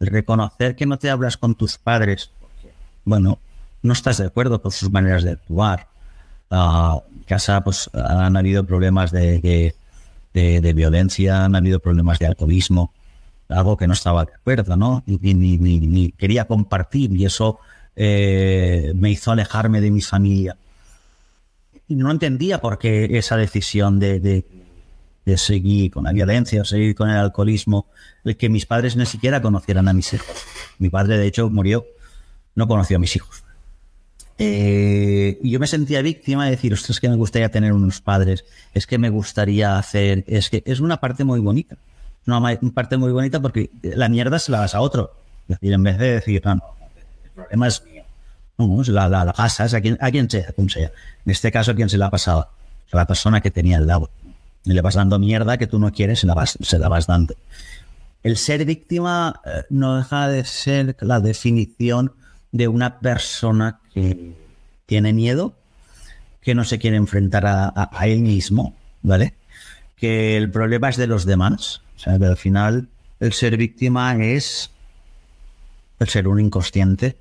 [0.01, 2.33] El reconocer que no te hablas con tus padres.
[3.09, 3.39] Bueno,
[3.83, 5.89] no estás de acuerdo con sus maneras de actuar.
[6.51, 9.75] En casa pues han habido problemas de
[10.75, 12.93] violencia, han habido problemas de alcoholismo,
[13.49, 15.03] algo que no estaba de acuerdo, ¿no?
[15.07, 17.59] Ni, ni, quería compartir y eso
[17.97, 20.57] eh, me hizo alejarme de mi familia.
[21.89, 24.45] Y no entendía por qué esa decisión de,
[25.37, 27.87] seguir con la violencia seguir con el alcoholismo,
[28.25, 30.45] el que mis padres ni siquiera conocieran a mis hijos.
[30.79, 31.87] Mi padre, de hecho, murió,
[32.59, 33.45] no conoció a mis hijos.
[34.37, 38.45] Eh, yo me sentía víctima de decir, ostras, es que me gustaría tener unos padres,
[38.75, 41.77] es que me gustaría hacer, es que es una parte muy bonita.
[42.27, 45.15] Una parte muy bonita porque la mierda se la das a otro.
[45.49, 46.65] Es decir, en vez de decir, no, no,
[47.25, 48.03] el problema es mío.
[48.59, 50.53] No, la, la, la pasas a quien, a quien sea.
[50.59, 50.91] En
[51.25, 52.51] este caso, ¿a quién se la ha pasado?
[52.93, 54.11] A la persona que tenía al lado.
[54.65, 57.07] Y le vas dando mierda que tú no quieres, se la vas, se la vas
[57.07, 57.35] dando.
[58.23, 62.13] El ser víctima eh, no deja de ser la definición
[62.53, 64.35] de una persona que
[64.87, 65.55] tiene miedo,
[66.41, 69.35] que no se quiere enfrentar a, él mismo, ¿vale?
[69.97, 71.83] Que el problema es de los demás.
[71.97, 72.89] O sea, que al final
[73.21, 74.71] el ser víctima es
[75.99, 77.17] el ser un inconsciente,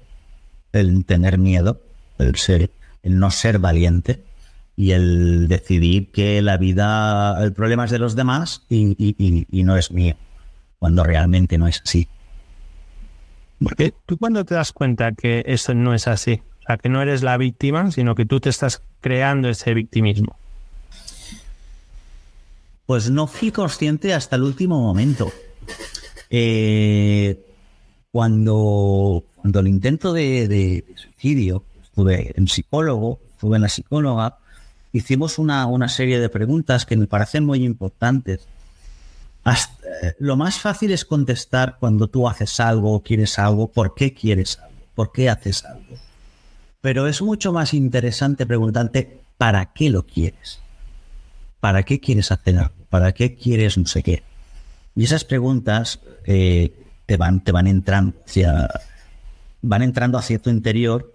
[0.71, 1.81] el tener miedo,
[2.19, 2.71] el ser,
[3.03, 4.23] el no ser valiente
[4.75, 9.91] y el decidir que la vida, el problema es de los demás y no es
[9.91, 10.15] mío,
[10.77, 12.07] cuando realmente no es así.
[13.63, 17.01] Porque tú cuando te das cuenta que eso no es así, o sea, que no
[17.01, 20.35] eres la víctima, sino que tú te estás creando ese victimismo.
[22.85, 25.31] Pues no fui consciente hasta el último momento.
[26.29, 27.39] Eh,
[28.11, 34.37] cuando, cuando el intento de, suicidio, estuve en psicólogo, estuve en la psicóloga,
[34.93, 38.47] hicimos una, una serie de preguntas que me parecen muy importantes
[39.53, 44.13] eh, lo más fácil es contestar cuando tú haces algo o quieres algo, ¿por qué
[44.13, 44.75] quieres algo?
[44.95, 45.95] ¿Por qué haces algo?
[46.81, 50.59] Pero es mucho más interesante preguntarte, ¿para qué lo quieres?
[51.59, 52.75] ¿Para qué quieres hacer algo?
[52.89, 54.23] ¿Para qué quieres no sé qué?
[54.95, 56.73] Y esas preguntas eh,
[57.05, 58.69] te, van, te van entrando hacia,
[59.61, 61.13] van entrando hacia tu interior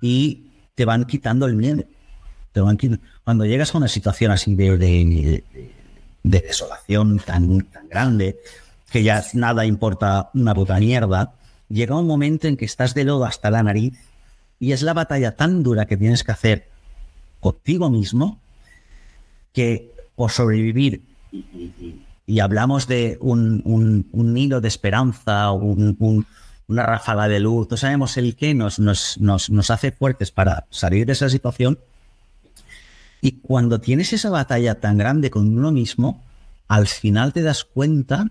[0.00, 1.84] y te van quitando el miedo.
[3.24, 5.44] Cuando llegas a una situación así de
[6.24, 8.40] desolación tan, tan grande
[8.90, 11.34] que ya nada importa una puta mierda,
[11.68, 13.94] llega un momento en que estás de lodo hasta la nariz
[14.58, 16.68] y es la batalla tan dura que tienes que hacer
[17.40, 18.40] contigo mismo
[19.52, 21.02] que por sobrevivir
[22.26, 23.62] y, hablamos de un,
[24.12, 26.26] un, hilo de esperanza, un,
[26.68, 31.04] una ráfaga de luz, no sabemos el qué nos, nos, nos hace fuertes para salir
[31.04, 31.78] de esa situación,
[33.24, 36.22] y cuando tienes esa batalla tan grande con uno mismo,
[36.68, 38.26] al final te das cuenta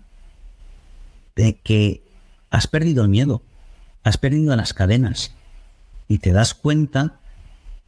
[1.34, 2.04] de que
[2.50, 3.42] has perdido el miedo,
[4.04, 5.34] has perdido las cadenas
[6.06, 7.18] y te das cuenta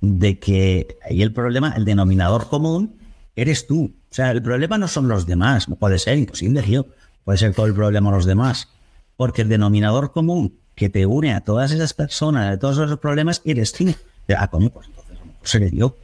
[0.00, 2.96] de que ahí el problema, el denominador común,
[3.36, 3.94] eres tú.
[4.10, 6.88] O sea, el problema no son los demás, puede ser imposible, tío.
[7.22, 8.68] Puede ser todo el problema los demás.
[9.16, 13.42] Porque el denominador común que te une a todas esas personas, a todos esos problemas,
[13.44, 13.94] eres tú.
[14.36, 15.94] Ah, coño, pues entonces, seré yo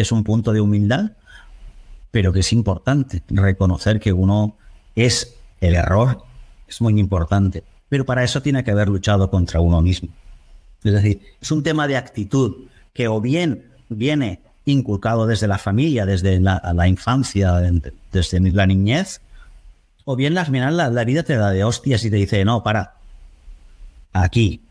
[0.00, 1.12] es un punto de humildad
[2.10, 4.56] pero que es importante reconocer que uno
[4.94, 6.22] es el error,
[6.68, 10.08] es muy importante, pero para eso tiene que haber luchado contra uno mismo.
[10.82, 16.06] Es decir, es un tema de actitud que o bien viene inculcado desde la familia,
[16.06, 17.60] desde la, infancia,
[18.12, 19.20] desde la niñez,
[20.04, 22.62] o bien al final la, la, vida te da de hostias y te dice, no,
[22.62, 22.94] para,
[24.12, 24.62] aquí,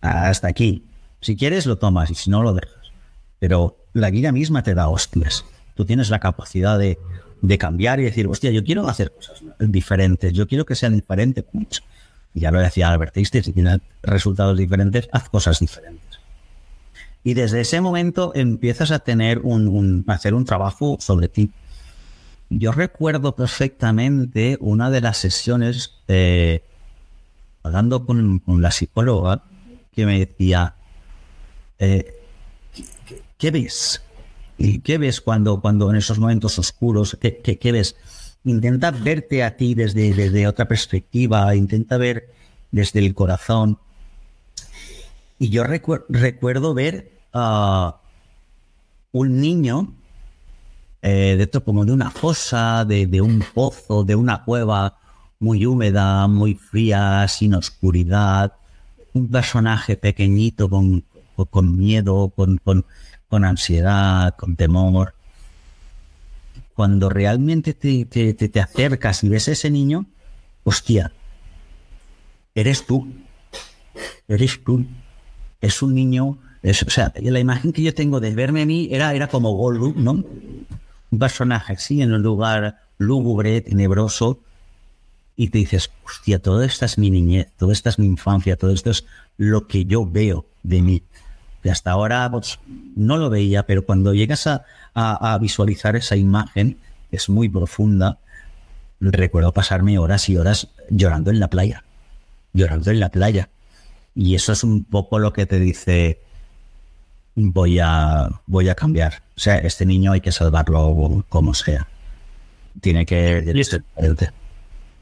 [0.00, 0.84] hasta aquí.
[1.20, 2.92] Si quieres lo tomas y si no lo dejas.
[3.38, 5.44] Pero la vida misma te da hostias.
[5.74, 6.98] Tú tienes la capacidad de,
[7.40, 11.44] de cambiar y decir, hostia, yo quiero hacer cosas diferentes, yo quiero que sean diferentes.
[12.34, 16.18] Ya lo decía Albert Einstein, si tienes resultados diferentes, haz cosas diferentes.
[17.22, 21.50] Y desde ese momento empiezas a tener un, hacer un trabajo sobre ti.
[22.50, 26.62] Yo recuerdo perfectamente una de las sesiones eh,
[27.62, 29.42] hablando con, la psicóloga
[29.92, 30.74] que me decía,
[31.78, 32.13] eh,
[33.44, 34.02] ¿qué, ves?
[34.56, 37.94] ¿Y qué ves cuando, cuando en esos momentos oscuros, qué, qué, ves?
[38.42, 42.30] Intenta verte a ti desde, desde otra perspectiva, intenta ver
[42.70, 43.78] desde el corazón.
[45.38, 48.00] Y yo recuerdo ver a
[49.12, 49.92] un niño
[51.02, 54.96] eh, dentro como de una fosa, de, un pozo, de una cueva
[55.38, 58.54] muy húmeda, muy fría, sin oscuridad.
[59.12, 61.04] Un personaje pequeñito con,
[61.50, 62.58] con miedo, con,
[63.34, 65.14] con, ansiedad, con temor.
[66.74, 70.06] Cuando realmente te, te, te acercas y ves a ese niño,
[70.62, 71.10] hostia,
[72.54, 73.12] eres tú.
[74.28, 74.86] Eres tú.
[75.60, 79.12] Es un niño o sea, la imagen que yo tengo de verme a mí era,
[79.14, 80.12] era como Gollum, ¿no?
[80.12, 84.38] Un personaje así en un lugar lúgubre, tenebroso,
[85.36, 88.70] y te dices, hostia, todo esta es mi niñez, todo esta es mi infancia, todo
[88.70, 89.04] esto es
[89.36, 91.02] lo que yo veo de mí.
[91.64, 92.60] Y hasta ahora pues,
[92.94, 96.76] no lo veía, pero cuando llegas a, a, visualizar esa imagen,
[97.10, 98.18] es muy profunda,
[99.00, 101.82] recuerdo pasarme horas y horas llorando en la playa,
[102.52, 103.48] llorando en la playa.
[104.14, 106.20] Y eso es un poco lo que te dice,
[107.34, 109.22] voy a, voy a cambiar.
[109.34, 111.88] O sea, este niño hay que salvarlo como sea.
[112.82, 113.78] Tiene que ¿Y eso,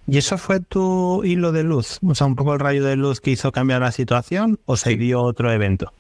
[0.07, 1.99] ¿Y eso fue tu hilo de luz?
[2.07, 4.97] O sea, un poco el rayo de luz que hizo cambiar la situación o se
[4.97, 5.93] dio otro evento?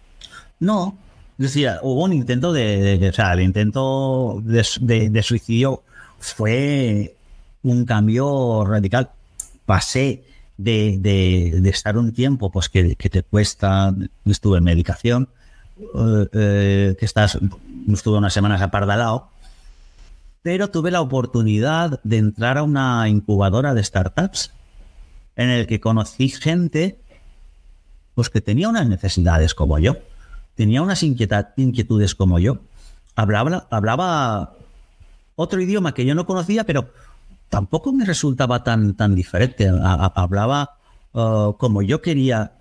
[0.62, 0.96] No,
[1.38, 5.82] decía, hubo un intento de, o sea, el intento de, suicidio
[6.20, 7.16] fue
[7.64, 9.10] un cambio radical.
[9.66, 10.22] Pasé
[10.56, 13.92] de, estar un tiempo, pues que, que te cuesta,
[14.24, 15.28] estuve en medicación,
[15.80, 17.40] eh, eh, que estás,
[17.92, 19.30] estuve unas semanas apardalado,
[20.42, 24.52] pero tuve la oportunidad de entrar a una incubadora de startups
[25.34, 27.00] en el que conocí gente
[28.14, 29.96] pues que tenía unas necesidades como yo,
[30.54, 32.58] tenía unas inquietudes como yo,
[33.14, 34.54] hablaba, hablaba
[35.36, 36.90] otro idioma que yo no conocía, pero
[37.48, 39.68] tampoco me resultaba tan, tan diferente.
[39.68, 40.78] hablaba
[41.12, 42.52] uh, como yo quería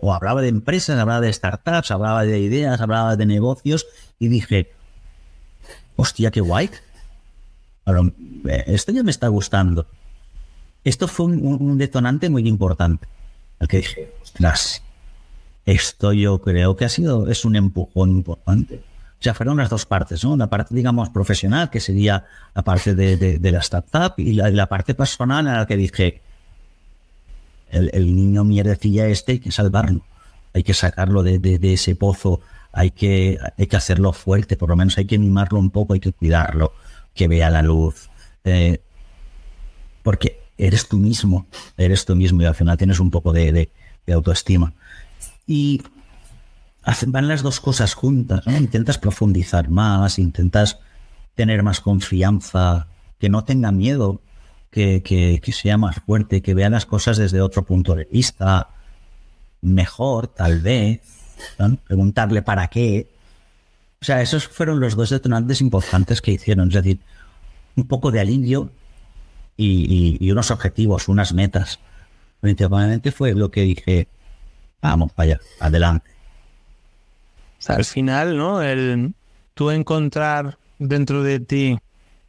[0.00, 3.86] o hablaba de empresas, hablaba de startups, hablaba de ideas, hablaba de negocios
[4.18, 4.72] y dije,
[5.96, 6.70] hostia, qué guay.
[8.48, 9.86] Eh, esto ya me está gustando.
[10.84, 13.06] Esto fue un, detonante muy importante.
[13.58, 14.82] Al que dije, ostras,
[15.66, 18.82] esto yo creo que ha sido, es un empujón importante.
[19.20, 20.36] O sea, fueron las dos partes, ¿no?
[20.36, 24.94] La parte, digamos, profesional, que sería la parte de, la startup, y la, la, parte
[24.94, 26.20] personal en la que dije,
[27.72, 30.02] el, niño mierdecilla este hay que salvarlo,
[30.52, 32.40] hay que sacarlo de, ese pozo,
[32.72, 36.00] hay que, hay que hacerlo fuerte, por lo menos hay que mimarlo un poco, hay
[36.00, 36.72] que cuidarlo,
[37.14, 38.10] que vea la luz.
[38.44, 38.80] Eh,
[40.02, 41.46] porque eres tú mismo,
[41.76, 43.70] eres tú mismo y al final tienes un poco de,
[44.12, 44.72] autoestima.
[45.46, 45.82] Y
[47.06, 50.78] van las dos cosas juntas, Intentas profundizar más, intentas
[51.34, 52.88] tener más confianza,
[53.18, 54.20] que no tenga miedo
[54.72, 58.70] que, sea más fuerte, que vea las cosas desde otro punto de vista,
[59.60, 61.00] mejor, tal vez,
[61.86, 63.08] preguntarle para qué.
[64.00, 67.00] O sea, esos fueron los dos detonantes importantes que hicieron, es decir,
[67.76, 68.70] un poco de alivio
[69.56, 71.78] y, unos objetivos, unas metas.
[72.40, 74.08] Principalmente fue lo que dije,
[74.82, 76.10] vamos para allá, adelante.
[77.66, 78.62] al final, ¿no?
[78.62, 79.14] El
[79.54, 81.78] tú encontrar dentro de ti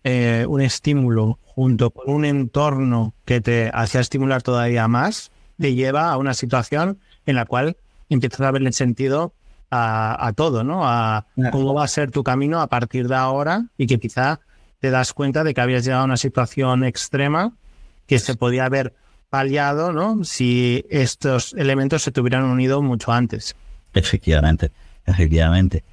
[0.04, 6.12] eh, un estímulo junto con un entorno que te hacía estimular todavía más, te lleva
[6.12, 7.78] a una situación en la cual
[8.10, 9.34] empiezas a verle sentido
[9.76, 10.88] a, todo, ¿no?
[10.88, 14.39] A cómo va a ser tu camino a partir de ahora y que quizá
[14.80, 17.54] te das cuenta de que habías llegado a una situación extrema
[18.06, 18.93] que se podía haber
[19.34, 20.24] paliado, ¿no?
[20.24, 23.56] Si estos elementos se te hubieran unido mucho antes.
[23.92, 24.70] Efectivamente,
[25.08, 25.84] efectivamente.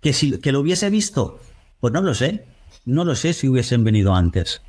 [0.00, 1.40] Que si que lo hubiese visto,
[1.80, 2.46] pues no lo sé
[2.84, 4.62] No lo sé si hubiesen venido antes.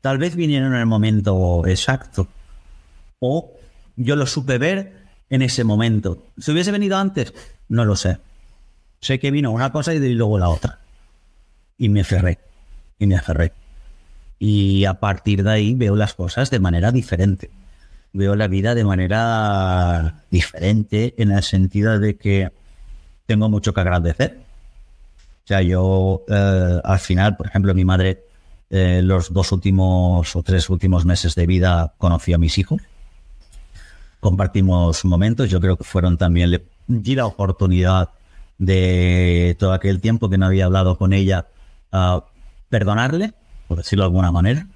[0.00, 2.26] Tal vez vinieron en el momento exacto.
[3.20, 3.52] O
[3.94, 6.24] yo lo supe ver en ese momento.
[6.36, 7.32] Si hubiese venido antes,
[7.68, 8.18] no lo sé.
[9.00, 10.80] Sé que vino una cosa y luego la otra.
[11.78, 12.40] Y me aferré.
[12.98, 13.52] Y me aferré.
[14.38, 17.50] Y a partir de ahí veo las cosas de manera diferente.
[18.12, 22.50] Veo la vida de manera diferente en el sentido de que
[23.26, 24.38] tengo mucho que agradecer.
[25.44, 28.24] O sea, yo eh, al final, por ejemplo, mi madre,
[28.68, 32.82] eh, los dos últimos o tres últimos meses de vida conocí a mis hijos.
[34.20, 38.10] Compartimos momentos, yo creo que fueron también, le di la oportunidad
[38.58, 41.46] de todo aquel tiempo que no había hablado con ella,
[41.92, 42.24] a
[42.68, 43.34] perdonarle,
[43.68, 44.66] por decirlo de alguna manera,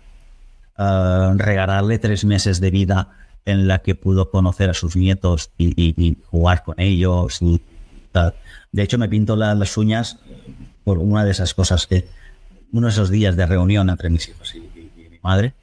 [1.37, 3.11] regalarle tres meses de vida
[3.45, 7.41] en la que pudo conocer a sus nietos y, jugar con ellos.
[8.73, 10.19] de hecho, me pinto las uñas
[10.85, 12.09] por una de esas cosas que,
[12.73, 15.55] uno de esos días de reunión entre mis hijos y, mi madre,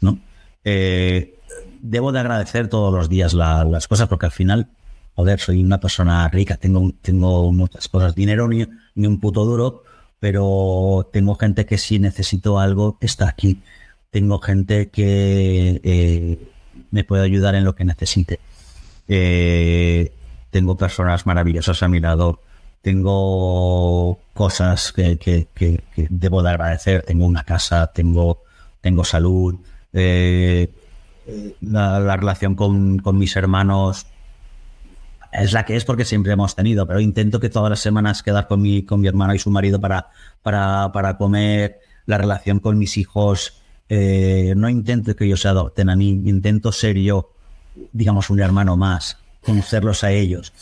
[0.00, 0.18] ¿no?
[0.64, 1.38] Eh,
[1.80, 4.68] debo de agradecer todos los días las cosas porque al final
[5.16, 8.66] joder, soy una persona rica, tengo, tengo muchas cosas, dinero ni,
[9.06, 9.82] un puto duro,
[10.20, 13.62] pero tengo gente que si necesito algo está aquí.
[14.10, 16.38] Tengo gente que eh,
[16.90, 18.40] me puede ayudar en lo que necesite.
[19.08, 20.12] Eh,
[20.50, 22.40] tengo personas maravillosas a mi lado.
[22.82, 25.48] Tengo cosas que,
[26.08, 27.02] debo de agradecer.
[27.02, 28.42] Tengo una casa, tengo,
[28.80, 29.56] tengo salud.
[29.92, 30.70] Eh,
[31.60, 34.06] la, relación con, con mis hermanos
[35.42, 38.46] es la que es porque siempre hemos tenido, pero intento que todas las semanas quedar
[38.46, 40.08] con mi, con mi hermano y su marido para,
[40.42, 43.60] para, para comer, la relación con mis hijos.
[43.88, 47.32] Eh, no intento que ellos se adopten a mí, intento ser yo,
[47.92, 50.52] digamos, un hermano más, conocerlos a ellos.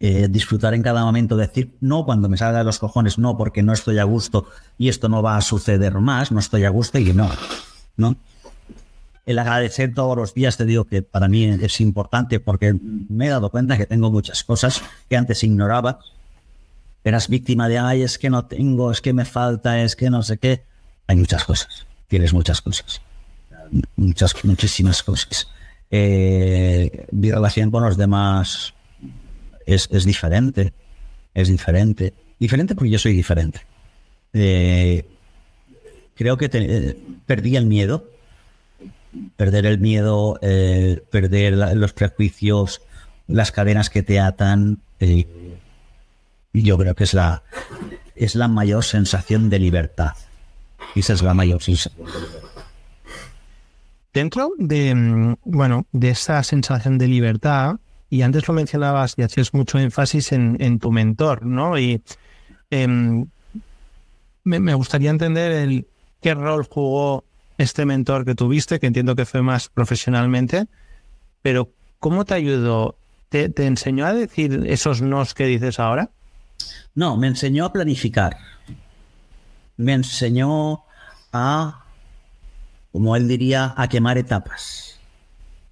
[0.00, 3.64] Eh, disfrutar en cada momento, decir no cuando me salga de los cojones, no porque
[3.64, 4.46] no estoy a gusto
[4.78, 7.28] y esto no va a suceder más, no estoy a gusto y no,
[7.96, 8.16] ¿no?
[9.28, 12.74] El agradecer todos los días, te digo que para mí es importante porque
[13.10, 15.98] me he dado cuenta que tengo muchas cosas que antes ignoraba.
[17.04, 20.22] Eras víctima de, ay, es que no tengo, es que me falta, es que no
[20.22, 20.64] sé qué.
[21.08, 23.02] Hay muchas cosas, tienes muchas cosas,
[23.96, 25.48] muchas, muchísimas cosas.
[25.90, 28.72] Eh, mi relación con los demás
[29.66, 30.72] es, diferente,
[31.34, 32.14] es diferente.
[32.40, 33.60] Diferente porque yo soy diferente.
[34.32, 35.06] Eh,
[36.14, 38.16] creo que perdí el miedo
[39.36, 42.82] perder el miedo, eh, perder los prejuicios,
[43.26, 44.78] las cadenas que te atan.
[45.00, 45.26] Eh,
[46.52, 47.42] yo creo que es la,
[48.16, 50.12] es la mayor sensación de libertad.
[50.94, 52.06] Esa es la mayor sensación
[54.12, 57.76] Dentro de, mm, bueno, de esa sensación de libertad,
[58.10, 61.78] y antes lo mencionabas y hacías mucho énfasis en, tu mentor, ¿no?
[61.78, 62.02] Y
[62.70, 63.26] em,
[64.44, 65.86] me, me, gustaría entender el,
[66.22, 67.24] qué rol jugó
[67.58, 70.66] este mentor que tuviste, que entiendo que fue más profesionalmente,
[71.42, 72.96] pero ¿cómo te ayudó?
[73.28, 76.10] ¿Te, enseñó a decir esos nos que dices ahora?
[76.94, 78.38] No, me enseñó a planificar.
[79.76, 80.84] Me enseñó
[81.32, 81.84] a,
[82.92, 84.98] como él diría, a quemar etapas.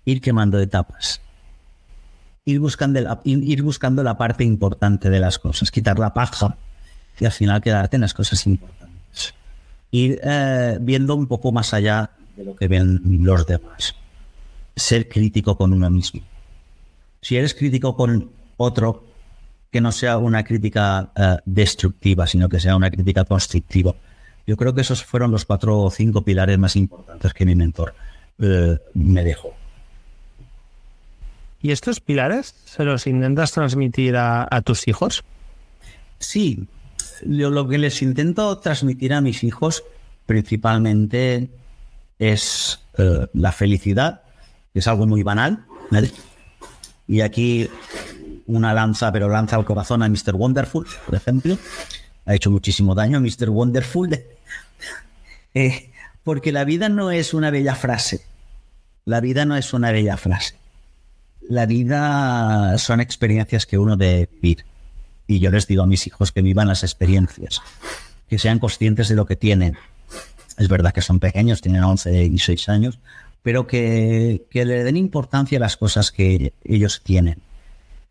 [0.05, 1.21] Ir quemando etapas.
[2.45, 6.57] Ir buscando, la, ir buscando la parte importante de las cosas, quitar la paja
[7.19, 8.87] y al final quedarte en las cosas importantes
[9.91, 13.95] ir eh, viendo un poco más allá de lo que ven los demás.
[14.75, 16.21] Ser crítico con uno mismo.
[17.21, 19.05] Si eres crítico con otro,
[19.71, 23.95] que no sea una crítica eh, destructiva, sino que sea una crítica constructiva.
[24.47, 27.95] Yo creo que esos fueron los cuatro o cinco pilares más importantes que mi mentor
[28.39, 29.55] eh, me dejó.
[31.61, 35.25] ¿Y estos pilares se los intentas transmitir a, a tus hijos?
[36.19, 36.67] Sí,
[37.25, 39.85] lo que les intento transmitir a mis hijos
[40.27, 41.49] principalmente
[42.19, 44.23] es eh, la felicidad,
[44.73, 45.65] que es algo muy banal.
[47.07, 47.71] Y aquí
[48.47, 50.35] una lanza, pero lanza al corazón a Mr.
[50.35, 51.57] Wonderful, por ejemplo.
[52.25, 53.51] Ha hecho muchísimo daño a Mr.
[53.51, 54.11] Wonderful.
[55.59, 55.91] Eh,
[56.23, 58.27] porque la vida no es una bella frase.
[59.07, 60.55] La vida no es una bella frase.
[61.49, 64.67] La vida son experiencias que uno debe vivir.
[65.27, 67.61] Y yo les digo a mis hijos que vivan las experiencias,
[68.29, 69.77] que sean conscientes de lo que tienen.
[70.59, 72.99] Es verdad que son pequeños, tienen 11 y 6 años,
[73.43, 77.41] pero que, le den importancia a las cosas que ellos tienen.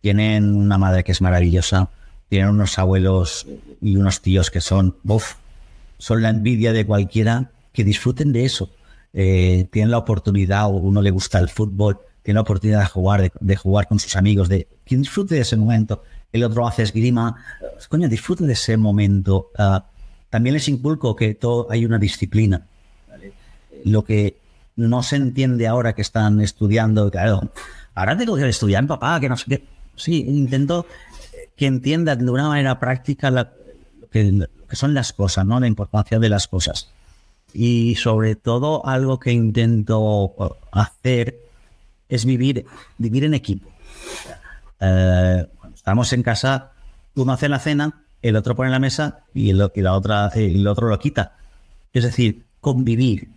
[0.02, 1.90] Tienen una madre que es maravillosa,
[2.30, 3.48] tienen unos abuelos
[3.82, 5.36] y unos tíos que son, uf,
[5.98, 8.70] son la envidia de cualquiera, que disfruten de eso.
[9.14, 13.32] Eh, tienen la oportunidad, o uno le gusta el fútbol, tiene la oportunidad de jugar,
[13.40, 16.04] de, jugar con sus amigos, de que disfrute de ese momento
[16.34, 17.36] el otro hace esgrima.
[17.88, 19.86] Coño, disfrute de ese momento ah,
[20.32, 22.66] también les inculco que todo hay una disciplina.
[23.84, 24.38] Lo que
[24.76, 27.52] no se entiende ahora que están estudiando, claro,
[27.94, 29.66] ahora tengo que estudiar, papá, que no sé qué.
[29.96, 30.88] Sí, intento
[31.56, 33.48] que entiendan de una manera práctica lo,
[34.12, 35.60] que, son las cosas, ¿no?
[35.60, 36.90] La importancia de las cosas.
[37.54, 41.45] Y sobre todo algo que intento hacer
[42.10, 42.66] es vivir,
[42.98, 43.70] vivir en equipo.
[44.80, 46.72] Eh, estamos en casa,
[47.16, 50.88] uno hace la cena, el otro pone la mesa y, el, la otra, el otro
[50.88, 51.38] lo quita.
[51.94, 53.30] Es decir, convivir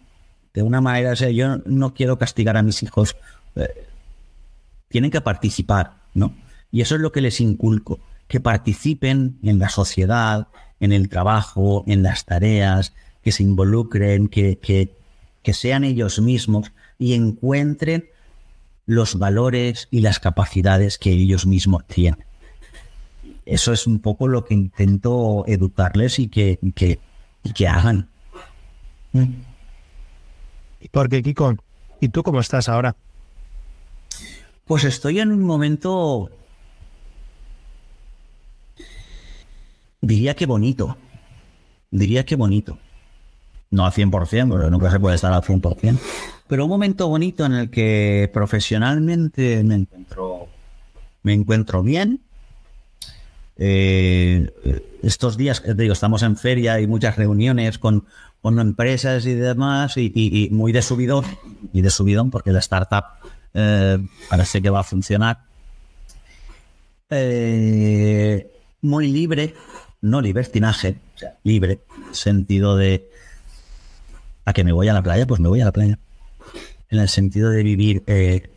[0.55, 3.17] de una manera, sea, yo no quiero castigar a mis hijos,
[3.55, 3.87] eh,
[4.89, 6.35] tienen que participar, ¿no?
[6.73, 10.49] Y eso es lo que les inculco, que participen en la sociedad,
[10.81, 12.93] en el trabajo, en las tareas,
[13.23, 14.97] que se involucren, que, que,
[15.43, 18.09] que sean ellos mismos y encuentren
[18.89, 22.25] los valores y las capacidades que ellos mismos tienen.
[23.45, 26.99] Eso es un poco lo que intento educarles y que, que,
[27.55, 28.09] que hagan.
[30.91, 31.55] Porque, Kiko,
[32.01, 32.97] ¿y tú cómo estás ahora?
[34.65, 36.31] Pues estoy en un momento
[40.01, 40.97] Diría que bonito.
[41.91, 42.79] Diría que bonito.
[43.71, 45.99] No al 100%, porque nunca se puede estar al 100%.
[46.49, 50.49] Pero un momento bonito en el que profesionalmente me encuentro,
[51.23, 52.21] me encuentro bien.
[53.57, 54.51] Eh,
[55.03, 58.07] estos días, digo, estamos en feria y muchas reuniones con,
[58.41, 61.25] con empresas y demás, y, muy de subidón,
[61.73, 63.05] y de subidón, porque la startup
[63.53, 63.99] eh,
[64.31, 65.41] parece que va a funcionar.
[67.11, 69.55] Eh, muy libre,
[70.01, 71.81] no libertinaje, o sea, libre,
[72.13, 73.11] sentido de
[74.45, 75.99] a que me voy a la playa, pues me voy a la playa.
[76.91, 78.51] En el sentido de vivir eh,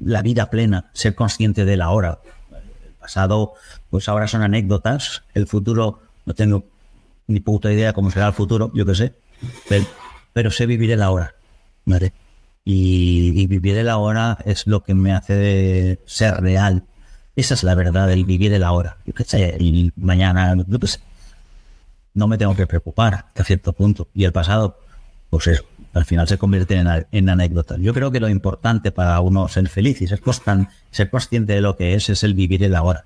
[0.00, 2.18] la vida plena, ser consciente de la hora.
[2.52, 3.54] El pasado,
[3.90, 5.22] pues ahora son anécdotas.
[5.34, 6.64] El futuro, no tengo
[7.26, 9.14] ni puta idea cómo será el futuro, yo qué sé.
[10.32, 11.34] Pero, sé vivir el ahora.
[11.84, 12.12] ¿vale?
[12.64, 16.84] Y, y, vivir el ahora es lo que me hace ser real
[17.36, 18.98] esa es la verdad, el vivir el ahora.
[19.04, 20.54] Yo qué y mañana,
[22.14, 24.08] no me tengo que preocupar hasta cierto punto.
[24.14, 24.78] Y el pasado,
[25.30, 25.64] pues eso,
[25.94, 27.78] al final se convierte en, en anécdotas.
[27.80, 30.20] Yo creo que lo importante para uno ser feliz y ser,
[30.90, 33.04] ser consciente de lo que es, es el vivir el ahora.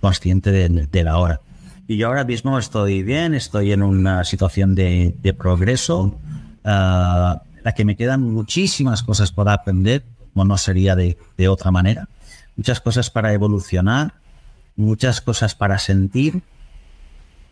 [0.00, 1.40] Consciente de, la hora.
[1.88, 6.18] Y yo ahora mismo estoy bien, estoy en una situación de, progreso,
[6.64, 11.48] ah, en la que me quedan muchísimas cosas por aprender, como no sería de, de
[11.48, 12.08] otra manera
[12.60, 14.12] muchas cosas para evolucionar,
[14.76, 16.42] muchas cosas para sentir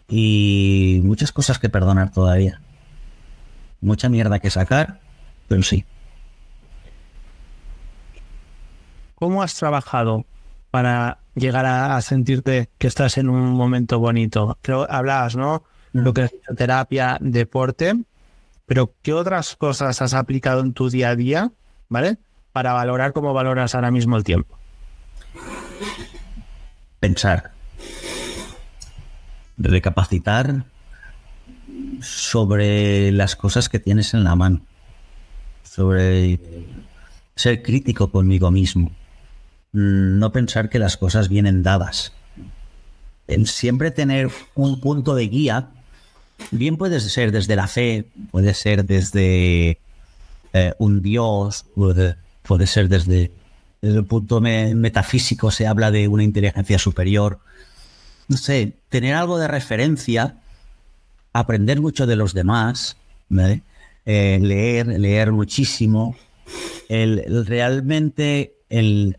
[0.06, 2.60] y muchas cosas que perdonar todavía.
[3.80, 5.00] Mucha mierda que sacar,
[5.46, 5.84] pero sí.
[9.14, 10.24] ¿Cómo has trabajado
[10.70, 14.58] para llegar a, sentirte que estás en un momento bonito?
[14.62, 15.64] Creo, hablabas, ¿no?
[15.92, 16.00] Mm.
[16.00, 17.94] Lo que es terapia, deporte,
[18.66, 21.52] pero ¿qué otras cosas has aplicado en tu día a día,
[21.88, 22.18] ¿vale?
[22.52, 24.58] Para valorar cómo valoras ahora mismo el tiempo
[27.00, 27.52] pensar,
[29.56, 30.64] recapacitar
[32.00, 34.60] sobre las cosas que tienes en la mano,
[35.62, 36.40] sobre
[37.34, 38.90] ser crítico conmigo mismo,
[39.72, 42.12] no pensar que las cosas vienen dadas,
[43.44, 45.68] siempre tener un punto de guía,
[46.50, 49.78] bien puede ser desde la fe, puede ser desde
[50.52, 53.30] eh, un Dios, puede ser desde
[53.80, 57.38] desde el punto metafísico se habla de una inteligencia superior.
[58.26, 60.36] No sé, tener algo de referencia,
[61.32, 62.96] aprender mucho de los demás,
[64.04, 66.16] eh, leer, leer muchísimo.
[66.88, 69.18] El, realmente el,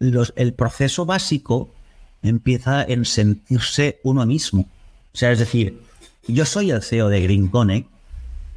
[0.00, 1.74] el proceso básico
[2.22, 4.62] empieza en sentirse uno mismo.
[5.12, 5.80] O sea, es decir,
[6.26, 7.88] yo soy el CEO de Green Connect,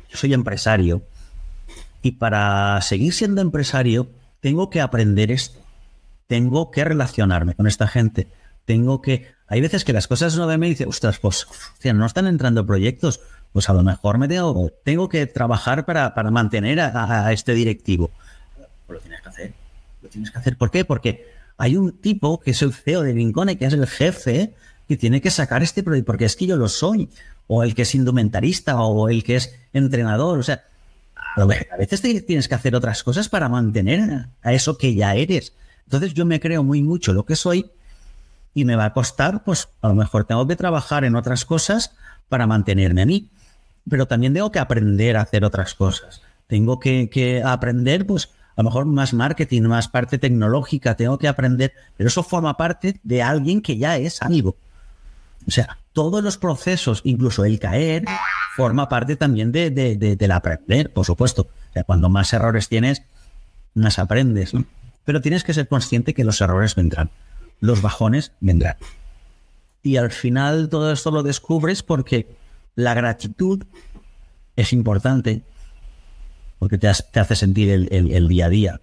[0.10, 1.04] yo soy empresario,
[2.02, 4.10] y para seguir siendo empresario
[4.40, 5.60] tengo que aprender esto,
[6.28, 8.28] tengo que relacionarme con esta gente,
[8.68, 9.26] tengo que...
[9.48, 11.48] Hay veces que las cosas no ven y dice, ostras, pues
[11.84, 13.22] no están entrando proyectos,
[13.54, 18.12] pues a lo mejor me tengo, tengo que trabajar para, para mantener a, este directivo.
[18.86, 19.54] Pues lo tienes que hacer,
[20.02, 20.58] lo tienes que hacer.
[20.58, 20.84] ¿Por qué?
[20.84, 24.54] Porque hay un tipo que es el CEO de Rincone, que es el jefe,
[24.86, 27.10] que tiene que sacar este proyecto, porque es que yo lo soy,
[27.48, 30.66] o el que es indumentarista, o el que es entrenador, o sea,
[31.16, 35.54] a veces tienes que hacer otras cosas para mantener a eso que ya eres.
[35.86, 37.72] Entonces yo me creo muy mucho lo que soy
[38.58, 41.92] y me va a costar, pues a lo mejor tengo que trabajar en otras cosas
[42.28, 43.30] para mantenerme a mí.
[43.88, 46.24] Pero también tengo que aprender a hacer otras cosas.
[46.48, 51.72] Tengo que, aprender, pues a lo mejor más marketing, más parte tecnológica, tengo que aprender,
[51.98, 54.58] pero eso forma parte de alguien que ya es algo.
[55.48, 58.06] O sea, todos los procesos, incluso el caer,
[58.56, 61.44] forma parte también de, del aprender, por supuesto.
[61.44, 63.04] O sea, cuando más errores tienes,
[63.76, 64.54] más aprendes.
[65.06, 67.12] Pero tienes que ser consciente que los errores vendrán,
[67.60, 68.78] los bajones vendrán.
[69.84, 72.28] Y al final todo esto lo descubres porque
[72.76, 73.64] la gratitud
[74.56, 75.44] es importante,
[76.60, 78.82] porque te, hace sentir el, día a día,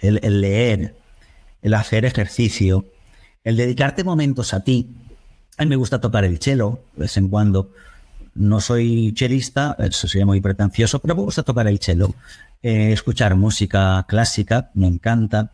[0.00, 0.96] el leer,
[1.62, 2.86] el hacer ejercicio,
[3.44, 4.94] el dedicarte momentos a ti,
[5.58, 7.72] a mí me gusta tocar el cello de vez en cuando.
[8.34, 12.14] No soy chelista, eso sería muy pretencioso, pero me gusta tocar el cello.
[12.62, 15.52] Eh, escuchar música clásica, me encanta.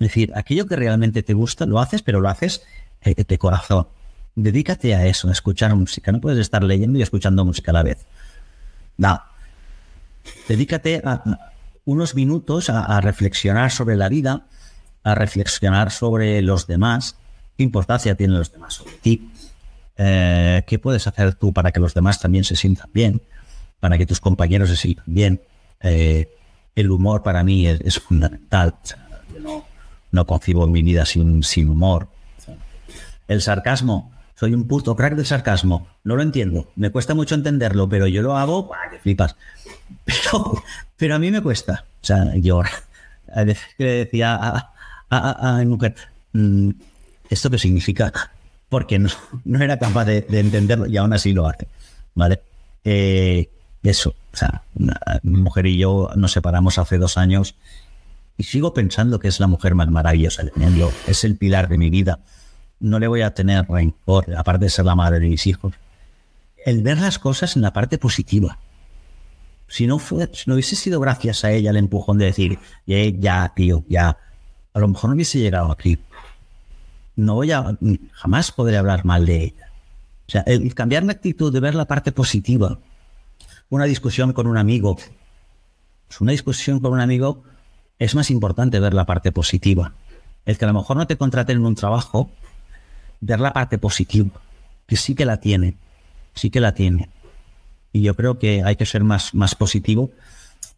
[0.00, 2.62] Es decir, aquello que realmente te gusta, lo haces, pero lo haces
[3.02, 3.88] eh, de corazón.
[4.34, 6.12] Dedícate a eso, a escuchar música.
[6.12, 8.06] No puedes estar leyendo y escuchando música a la vez.
[8.96, 9.20] No.
[10.46, 11.22] Dedícate a,
[11.84, 14.46] unos minutos a reflexionar sobre la vida,
[15.02, 17.16] a reflexionar sobre los demás,
[17.56, 19.30] qué importancia tienen los demás sobre ti,
[19.98, 23.20] eh, ¿Qué puedes hacer tú para que los demás también se sientan bien?
[23.80, 25.42] Para que tus compañeros se sientan bien.
[25.80, 26.28] Eh,
[26.76, 28.76] el humor para mí es, fundamental.
[30.18, 32.08] No, concibo mi vida sin, sin humor.
[33.28, 34.12] El sarcasmo.
[34.34, 35.86] Soy un puto crack del sarcasmo.
[36.02, 36.68] No lo entiendo.
[36.76, 39.36] Me cuesta mucho entenderlo, pero yo lo hago, que flipas.
[40.04, 40.62] Pero,
[40.98, 41.84] pero a mí me cuesta.
[42.02, 42.60] O sea, yo
[43.34, 44.72] a veces le decía a,
[45.08, 45.94] a, mi mujer,
[46.34, 46.70] mm,
[47.30, 48.12] ¿esto qué significa?
[48.68, 49.08] porque no,
[49.44, 51.68] no era capaz de, entenderlo y aún así lo hace.
[52.14, 52.42] ¿Vale?
[52.84, 53.48] Eh,
[53.82, 54.62] eso, o sea,
[55.22, 57.54] mi mujer y yo nos separamos hace dos años
[58.38, 61.76] y sigo pensando que es la mujer más maravillosa del mundo, es el pilar de
[61.76, 62.20] mi vida.
[62.80, 65.74] No le voy a tener rencor, aparte de ser la madre de mis hijos.
[66.64, 68.58] El ver las cosas en la parte positiva.
[69.66, 73.52] Si no, fue, si no hubiese sido gracias a ella el empujón de decir, ya,
[73.54, 74.16] tío, ya,
[74.72, 75.98] a lo mejor no hubiese llegado aquí
[77.18, 77.76] no voy a,
[78.12, 79.72] jamás podré hablar mal de ella.
[80.28, 82.78] O sea, el cambiar la actitud de ver la parte positiva,
[83.70, 84.96] una discusión con un amigo,
[86.20, 87.42] una discusión con un amigo
[87.98, 89.92] es más importante ver la parte positiva.
[90.44, 92.30] El que a lo mejor no te contraten en un trabajo,
[93.20, 94.40] ver la parte positiva,
[94.86, 95.76] que sí que la tiene,
[96.34, 97.10] sí que la tiene.
[97.92, 100.10] Y yo creo que hay que ser más, más positivo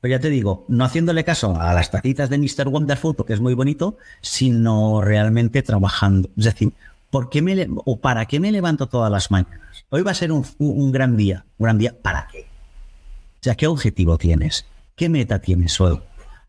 [0.00, 2.68] pero ya te digo, no haciéndole caso a las tacitas de Mr.
[2.68, 6.30] Wonderful, porque es muy bonito, sino realmente trabajando.
[6.38, 6.72] Es decir,
[7.10, 9.84] ¿por qué me o ¿para qué me levanto todas las mañanas?
[9.90, 11.44] Hoy va a ser un, gran día.
[11.58, 12.40] ¿Un gran día para qué?
[12.40, 14.64] O sea, ¿qué objetivo tienes?
[14.96, 16.00] ¿Qué meta tienes hoy?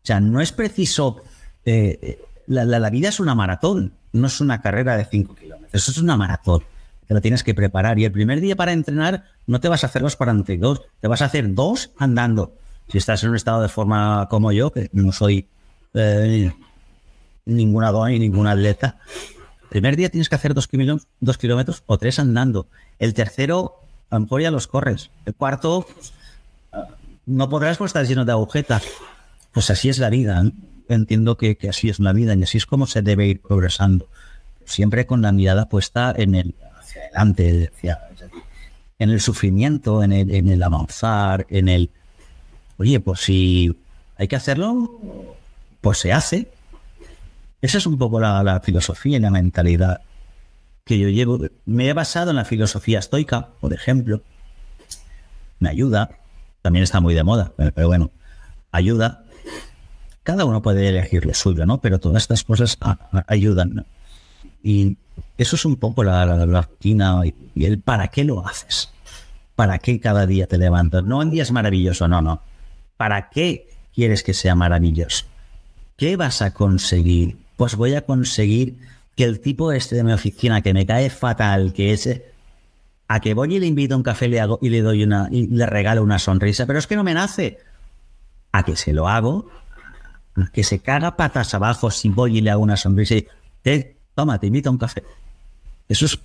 [0.02, 1.22] O sea, no es preciso...
[1.64, 5.74] Eh, la, la, vida es una maratón, no es una carrera de 5 kilómetros.
[5.74, 6.64] Eso es una maratón.
[7.06, 7.98] Te la tienes que preparar.
[7.98, 11.22] Y el primer día para entrenar no te vas a hacer los 42, te vas
[11.22, 12.52] a hacer dos andando
[12.92, 15.46] si estás en un estado de forma como yo, que no soy
[15.94, 16.52] eh,
[17.46, 18.98] ninguna dona ni ningún atleta,
[19.62, 22.66] el primer día tienes que hacer dos kilómetros, dos kilómetros o tres andando.
[22.98, 23.80] El tercero,
[24.10, 25.10] a lo mejor ya los corres.
[25.24, 25.86] El cuarto,
[27.24, 28.82] no podrás pues, estar lleno de agujetas.
[29.52, 30.44] Pues así es la vida.
[30.88, 34.08] Entiendo que, así es la vida y así es como se debe ir progresando.
[34.64, 37.70] Siempre con la mirada puesta en el hacia adelante,
[38.98, 41.90] en el sufrimiento, en el, en el avanzar, en el
[42.82, 43.78] Oye, pues si
[44.16, 45.00] hay que hacerlo,
[45.80, 46.50] pues se hace.
[47.60, 50.00] Esa es un poco la, filosofía y la mentalidad
[50.84, 51.38] que yo llevo.
[51.64, 54.22] Me he basado en la filosofía estoica, por ejemplo.
[55.60, 56.10] Me ayuda.
[56.60, 58.10] También está muy de moda, pero, bueno,
[58.72, 59.21] ayuda.
[60.22, 61.80] Cada uno puede elegir lo suyo, ¿no?
[61.80, 62.78] Pero todas estas cosas
[63.26, 63.84] ayudan.
[64.62, 64.96] Y
[65.36, 67.22] eso es un poco la, rutina
[67.54, 68.90] y el para qué lo haces.
[69.56, 71.04] ¿Para qué cada día te levantas?
[71.04, 72.40] No en días maravillosos, no, no
[72.96, 75.26] ¿Para qué quieres que sea maravilloso?
[75.96, 77.36] ¿Qué vas a conseguir?
[77.56, 78.78] Pues voy a conseguir
[79.16, 82.22] que el tipo este de mi oficina que me cae fatal, que es
[83.08, 85.28] a que voy y le invito a un café le hago, y le doy una
[85.30, 87.58] y le regalo una sonrisa, pero es que no me nace.
[88.52, 89.48] A que se lo hago,
[90.52, 93.26] que se caga patas abajo si voy y le hago una sonrisa y
[93.62, 95.02] te, toma, te invito a un café.
[95.88, 96.18] Eso es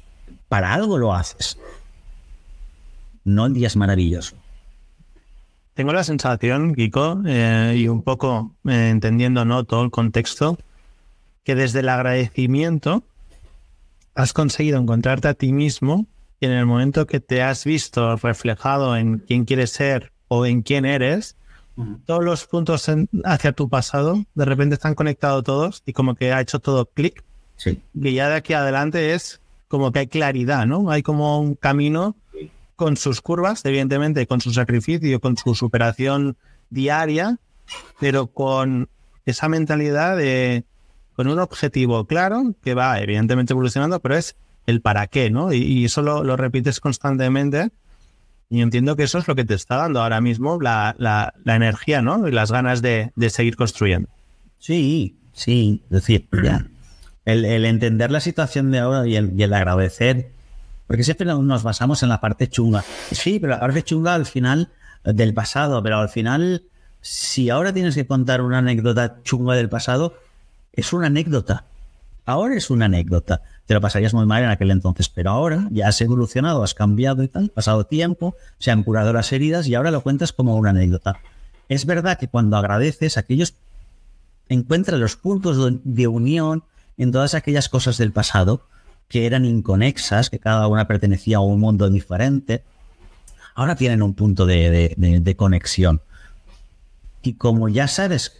[0.47, 1.57] para algo lo haces.
[3.23, 4.35] No en días maravillosos.
[5.73, 9.63] Tengo la sensación, Kiko, eh, y un poco eh, entendiendo ¿no?
[9.63, 10.57] todo el contexto,
[11.43, 13.03] que desde el agradecimiento
[14.15, 16.07] has conseguido encontrarte a ti mismo
[16.39, 20.63] y en el momento que te has visto reflejado en quién quieres ser o en
[20.63, 21.36] quién eres,
[22.05, 22.89] todos los puntos
[23.23, 27.23] hacia tu pasado de repente están conectados todos y como que ha hecho todo clic.
[27.55, 27.81] Sí.
[28.01, 30.89] Que ya de aquí adelante es como que hay claridad, ¿no?
[30.89, 32.15] Hay como un camino
[32.75, 36.37] con sus curvas, evidentemente, con su sacrificio, con su superación
[36.69, 37.37] diaria,
[37.99, 38.89] pero con
[39.25, 40.63] esa mentalidad de,
[41.15, 44.35] con un objetivo claro que va evidentemente evolucionando, pero es
[44.67, 45.51] el para qué, ¿no?
[45.51, 47.71] Y, eso lo, repites constantemente.
[48.49, 52.01] Y entiendo que eso es lo que te está dando ahora mismo la, la, energía,
[52.01, 52.27] ¿no?
[52.27, 54.09] Y las ganas de, de, seguir construyendo.
[54.59, 55.81] Sí, sí.
[55.85, 56.65] Es decir, ya.
[57.25, 60.31] El, el entender la situación de ahora y el, y el agradecer
[60.87, 62.83] porque siempre nos basamos en la parte chunga.
[63.11, 64.69] Sí, pero la parte chunga al final
[65.03, 66.63] del pasado, pero al final,
[67.01, 70.17] si ahora tienes que contar una anécdota chunga del pasado,
[70.71, 71.65] es una anécdota.
[72.25, 73.41] Ahora es una anécdota.
[73.67, 77.21] Te lo pasarías muy mal en aquel entonces, pero ahora ya has evolucionado, has cambiado
[77.21, 80.71] y tal, pasado tiempo, se han curado las heridas y ahora lo cuentas como una
[80.71, 81.19] anécdota.
[81.69, 83.53] Es verdad que cuando agradeces, aquellos
[84.49, 86.63] encuentran los puntos de unión
[86.97, 88.63] en todas aquellas cosas del pasado
[89.07, 92.63] que eran inconexas, que cada una pertenecía a un mundo diferente,
[93.55, 96.01] ahora tienen un punto de, conexión.
[97.21, 98.33] Y como ya sabes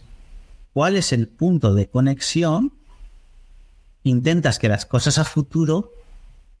[0.72, 2.72] cuál es el punto de conexión,
[4.04, 5.92] intentas que las cosas a futuro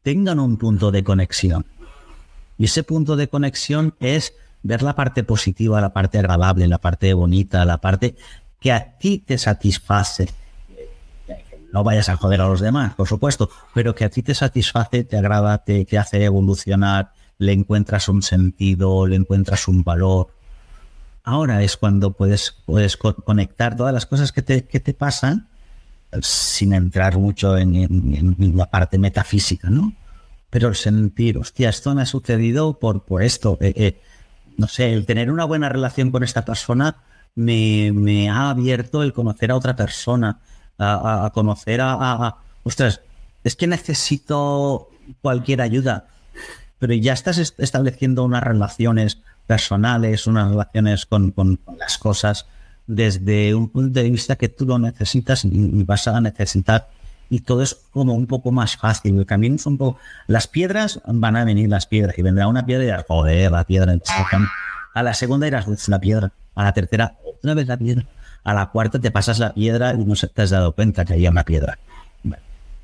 [0.02, 1.66] tengan un punto de conexión.
[2.56, 7.12] Y ese punto de conexión es ver la parte positiva, la parte agradable, la parte
[7.14, 8.16] bonita, la parte
[8.60, 10.28] que a ti te satisface
[11.72, 15.04] no vayas a joder a los demás, por supuesto, pero que a ti te satisface,
[15.04, 20.28] te agrada, te, hace evolucionar, le encuentras un sentido, le encuentras un valor.
[21.24, 25.48] Ahora es cuando puedes, puedes conectar todas las cosas que te, que te pasan
[26.22, 29.92] sin entrar mucho en, la parte metafísica, ¿no?
[30.50, 33.58] Pero el sentir, hostia, esto me ha sucedido por, por esto.
[33.60, 34.00] Eh, eh,
[34.56, 36.96] no sé, el tener una buena relación con esta persona
[37.34, 40.40] me, me ha abierto el conocer a otra persona
[40.78, 43.00] a, conocer a, ostras,
[43.44, 44.90] es que necesito
[45.20, 46.06] cualquier ayuda,
[46.78, 51.34] pero ya estás estableciendo unas relaciones personales, unas relaciones con,
[51.78, 52.46] las cosas
[52.88, 56.88] desde un punto de vista que tú lo necesitas y vas a necesitar
[57.30, 59.18] y todo es como un poco más fácil.
[59.18, 60.00] El camino es un poco.
[60.26, 63.64] Las piedras van a venir las piedras y vendrá una piedra y dirás, joder, la
[63.64, 63.94] piedra.
[64.94, 66.32] A la segunda dirás, la piedra.
[66.54, 68.06] A la tercera, otra vez la piedra
[68.48, 71.30] a la cuarta te pasas la piedra y no te has dado cuenta que había
[71.30, 71.78] una piedra.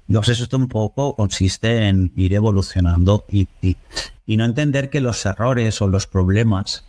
[0.07, 3.49] Entonces esto un poco consiste en ir evolucionando y,
[4.27, 6.85] no entender que los errores o los problemas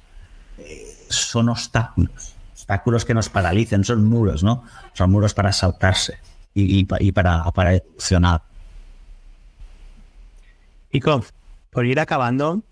[0.58, 2.35] eh, son obstáculos,
[2.66, 4.64] obstáculos que nos paralicen, son muros, ¿no?
[4.94, 6.18] Son muros para saltarse
[6.56, 8.42] y, para, para evolucionar.
[10.90, 11.24] Pico,
[11.70, 12.64] por ir acabando,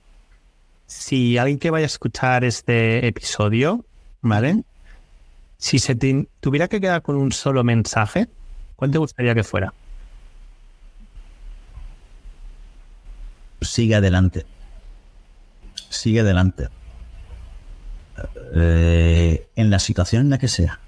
[0.88, 3.86] si alguien que vaya a escuchar este episodio,
[4.22, 4.64] ¿vale?
[5.58, 5.96] Si se
[6.40, 8.28] tuviera que quedar con un solo mensaje,
[8.76, 9.74] ¿cuál te gustaría que fuera?
[13.62, 14.46] Sigue adelante.
[15.90, 16.70] Sigue adelante.
[18.56, 20.80] Eh, en la situación en la que sea.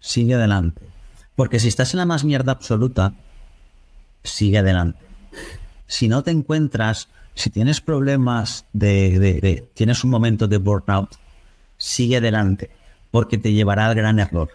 [0.00, 0.82] Sigue adelante.
[1.34, 3.14] Porque si estás en la más mierda absoluta,
[4.22, 4.98] sigue adelante.
[5.86, 11.16] Si no te encuentras, si tienes problemas de tienes un momento de burnout,
[11.76, 12.70] sigue adelante
[13.10, 14.50] porque te llevará al gran error.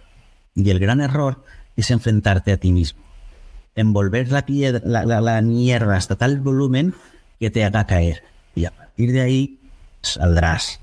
[0.53, 1.43] Y el gran error
[1.75, 3.01] es enfrentarte a ti mismo.
[3.73, 6.93] Envolver la, piedra, la, mierda hasta tal volumen
[7.39, 8.23] que te haga caer.
[8.53, 9.59] Y a partir de ahí
[10.01, 10.79] saldrás.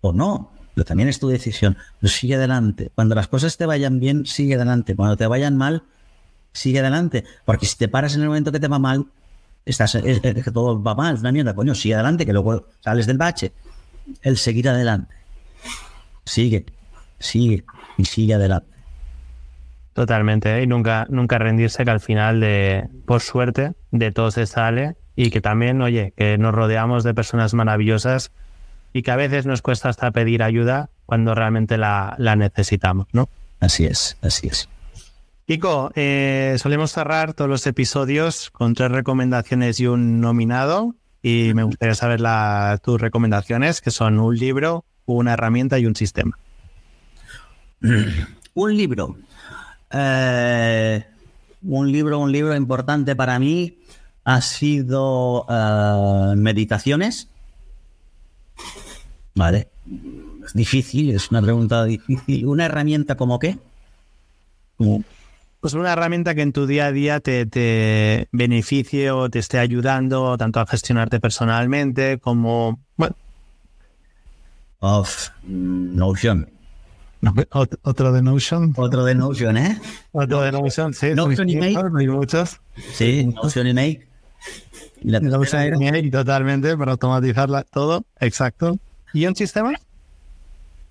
[0.00, 1.76] O no, pero también es tu decisión.
[2.00, 2.92] Pero sigue adelante.
[2.94, 4.94] Cuando las cosas te vayan bien, sigue adelante.
[4.94, 5.82] Cuando te vayan mal,
[6.52, 7.24] sigue adelante.
[7.44, 9.06] Porque si te paras en el momento que te va mal,
[9.66, 11.52] estás, que todo va mal, es una mierda.
[11.52, 13.50] Coño, sigue adelante, que luego sales del bache.
[14.22, 15.12] El seguir adelante.
[16.24, 16.64] Sigue
[17.18, 17.64] sigue
[17.96, 18.68] y sigue adelante.
[19.94, 20.62] Totalmente, ¿eh?
[20.62, 25.30] y nunca, nunca rendirse que al final de, por suerte, de todo se sale y
[25.30, 28.30] que también, oye, que nos rodeamos de personas maravillosas
[28.92, 33.28] y que a veces nos cuesta hasta pedir ayuda cuando realmente la, necesitamos, ¿no?
[33.60, 34.68] Así es, así es.
[35.46, 40.94] Kiko, eh, solemos cerrar todos los episodios con tres recomendaciones y un nominado.
[41.22, 42.20] Y me gustaría saber
[42.80, 46.38] tus recomendaciones, que son un libro, una herramienta y un sistema.
[48.54, 49.16] un libro.
[49.90, 51.04] Eh,
[51.62, 53.78] un libro, un libro importante para mí
[54.24, 57.28] ha sido eh, Meditaciones.
[59.34, 59.68] Vale.
[60.44, 62.46] Es difícil, es una pregunta difícil.
[62.46, 63.58] ¿Una herramienta como qué?
[65.60, 69.58] Pues una herramienta que en tu día a día te, te beneficie o te esté
[69.58, 72.80] ayudando tanto a gestionarte personalmente como...
[72.96, 73.16] Bueno.
[74.80, 76.48] Of Notion.
[77.82, 78.72] Otro de Notion.
[78.76, 79.80] Otro de Notion, ¿eh?
[80.12, 81.14] Otro de Notion, sí.
[81.14, 81.76] Notion y Make.
[81.98, 82.60] Hay muchos.
[82.92, 84.07] Sí, Notion y Make.
[85.02, 88.04] Y la y Make totalmente para automatizarla todo.
[88.20, 88.78] Exacto.
[89.12, 89.72] ¿Y un sistema?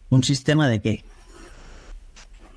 [0.10, 1.03] ¿Un sistema de qué?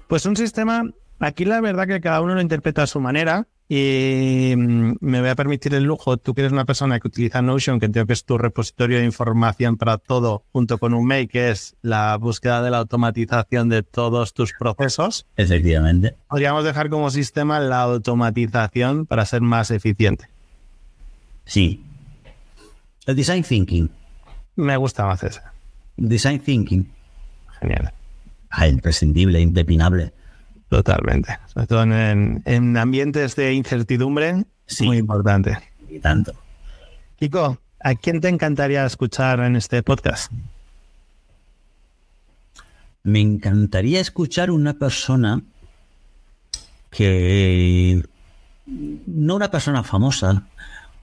[0.09, 0.85] Pues un sistema,
[1.19, 3.47] aquí la verdad que cada uno lo interpreta a su manera.
[3.73, 7.41] Y mm, me voy a permitir el lujo, tú que eres una persona que utiliza
[7.41, 11.29] Notion, que entiendo que es tu repositorio de información para todo, junto con un mail,
[11.29, 15.25] que es la búsqueda de la automatización de todos tus procesos.
[15.37, 16.17] Efectivamente.
[16.29, 20.27] Podríamos dejar como sistema la automatización para ser más eficiente.
[21.45, 21.85] Sí.
[23.07, 23.91] El design thinking.
[24.57, 25.41] Me gusta más ese.
[25.97, 26.91] Design thinking.
[27.61, 27.93] Genial.
[28.51, 30.13] Ah, imprescindible, impepinable.
[30.69, 31.37] Totalmente.
[31.53, 34.87] Sobre todo en, en ambientes de incertidumbre, Sí.
[34.87, 35.59] muy importante.
[35.89, 36.33] Y tanto.
[37.19, 40.31] Kiko, ¿a quién te encantaría escuchar en este podcast?
[43.03, 45.43] Me encantaría escuchar una persona
[46.91, 48.03] que
[48.67, 50.47] no una persona famosa,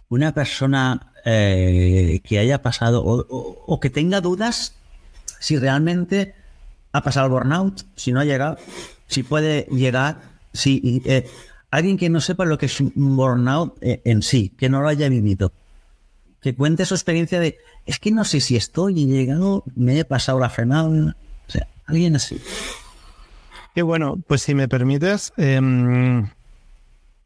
[0.10, 4.76] una persona eh, que haya pasado o, que tenga dudas
[5.40, 6.34] si realmente
[6.94, 8.58] ha pasado el burnout, si no ha llegado,
[9.08, 10.22] si puede llegar,
[10.54, 11.30] si eh,
[11.70, 14.88] alguien que no sepa lo que es un burnout eh, en sí, que no lo
[14.88, 15.52] haya vivido,
[16.42, 20.06] que cuente su experiencia de es que no sé si estoy he llegado, me he
[20.06, 21.14] pasado la frenada, o
[21.52, 22.42] sea, alguien así.
[23.76, 26.28] Qué bueno, pues si me permites, em,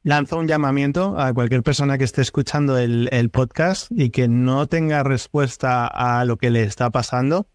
[0.03, 4.67] lanzo un llamamiento a cualquier persona que esté escuchando el, el podcast y que no
[4.67, 7.47] tenga respuesta a lo que le está pasando,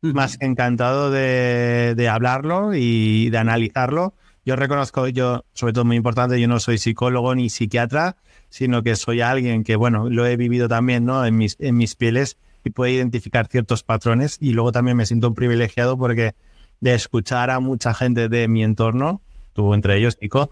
[0.00, 4.14] más que encantado de, de hablarlo y de analizarlo.
[4.46, 8.16] Yo reconozco, yo, sobre todo muy importante, yo no soy psicólogo ni psiquiatra,
[8.48, 11.24] sino que soy alguien que, bueno, lo he vivido también, ¿no?
[11.26, 15.28] En mis, en mis pieles y puedo identificar ciertos patrones y luego también me siento
[15.28, 16.34] un privilegiado porque
[16.80, 19.20] de escuchar a mucha gente de mi entorno,
[19.52, 20.50] tú entre ellos, Nico,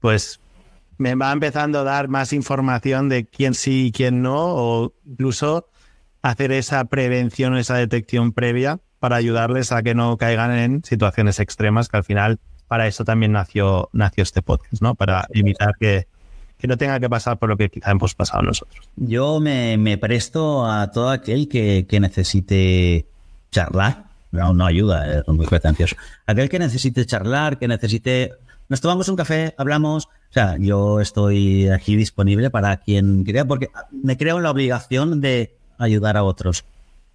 [0.00, 0.41] pues
[1.02, 5.68] me va empezando a dar más información de quién sí y quién no, o incluso
[6.22, 11.88] hacer esa prevención, esa detección previa para ayudarles a que no caigan en situaciones extremas,
[11.88, 12.38] que al final
[12.68, 14.94] para eso también nació, nació este podcast, ¿no?
[14.94, 16.06] Para evitar que,
[16.56, 18.88] que no tenga que pasar por lo que quizá hemos pasado nosotros.
[18.94, 23.06] Yo me, presto a todo aquel que, que necesite
[23.50, 24.04] charlar.
[24.30, 25.96] No, no ayuda, es muy pretencioso.
[26.26, 28.30] Aquel que necesite charlar, que necesite.
[28.68, 30.08] Nos tomamos un café, hablamos.
[30.32, 35.54] O sea, yo estoy aquí disponible para quien crea, porque me creo la obligación de
[35.76, 36.64] ayudar a otros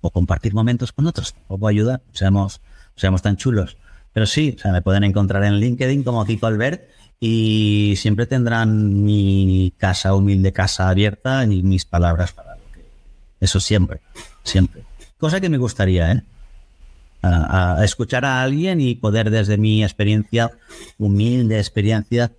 [0.02, 1.34] o compartir momentos con otros.
[1.48, 2.62] O ayudar, seamos,
[2.96, 3.78] seamos tan chulos.
[4.14, 6.90] Pero sí, o sea, me pueden encontrar en LinkedIn como Kiko Albert
[7.20, 12.86] y siempre tendrán mi casa, humilde casa abierta y mis palabras para lo que.
[13.40, 14.00] Eso siempre,
[14.44, 14.84] siempre.
[15.18, 16.24] Cosa que me gustaría, ¿eh?
[17.82, 20.52] Escuchar a alguien y poder desde mi experiencia,
[21.00, 22.32] humilde experiencia,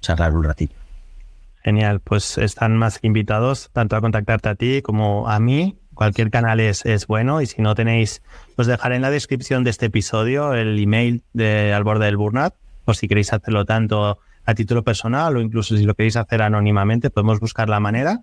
[0.00, 0.74] charlar un ratito.
[1.62, 5.76] Genial, pues están más que invitados tanto a contactarte a ti como a mí.
[5.94, 8.22] Cualquier canal es, es bueno y si no tenéis,
[8.56, 12.54] pues dejaré en la descripción de este episodio el email de Al Borde del Burnout,
[12.86, 17.10] por si queréis hacerlo tanto a título personal o incluso si lo queréis hacer anónimamente,
[17.10, 18.20] podemos buscar la manera.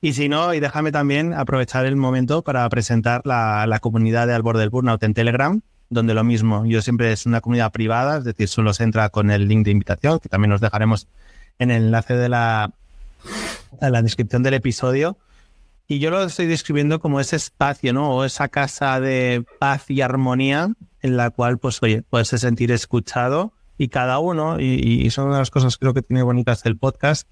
[0.00, 4.34] Y si no, y déjame también aprovechar el momento para presentar la, la comunidad de
[4.34, 5.60] Al Borde del Burnout en Telegram,
[5.92, 9.30] donde lo mismo, yo siempre es una comunidad privada, es decir, solo se entra con
[9.30, 11.06] el link de invitación, que también os dejaremos
[11.58, 12.72] en el enlace de la,
[13.80, 15.18] la descripción del episodio.
[15.88, 18.10] Y yo lo estoy describiendo como ese espacio, ¿no?
[18.10, 20.72] O esa casa de paz y armonía
[21.02, 25.40] en la cual, pues, oye, puedes sentir escuchado y cada uno, y, son una de
[25.40, 27.28] las cosas creo que tiene bonitas del podcast,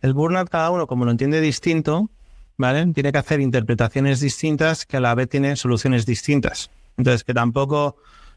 [0.00, 2.10] el burnout cada uno, como lo entiende distinto,
[2.56, 2.84] ¿vale?
[2.92, 6.70] Tiene que hacer interpretaciones distintas que a la vez tienen soluciones distintas.
[6.96, 7.96] Entonces, que tampoco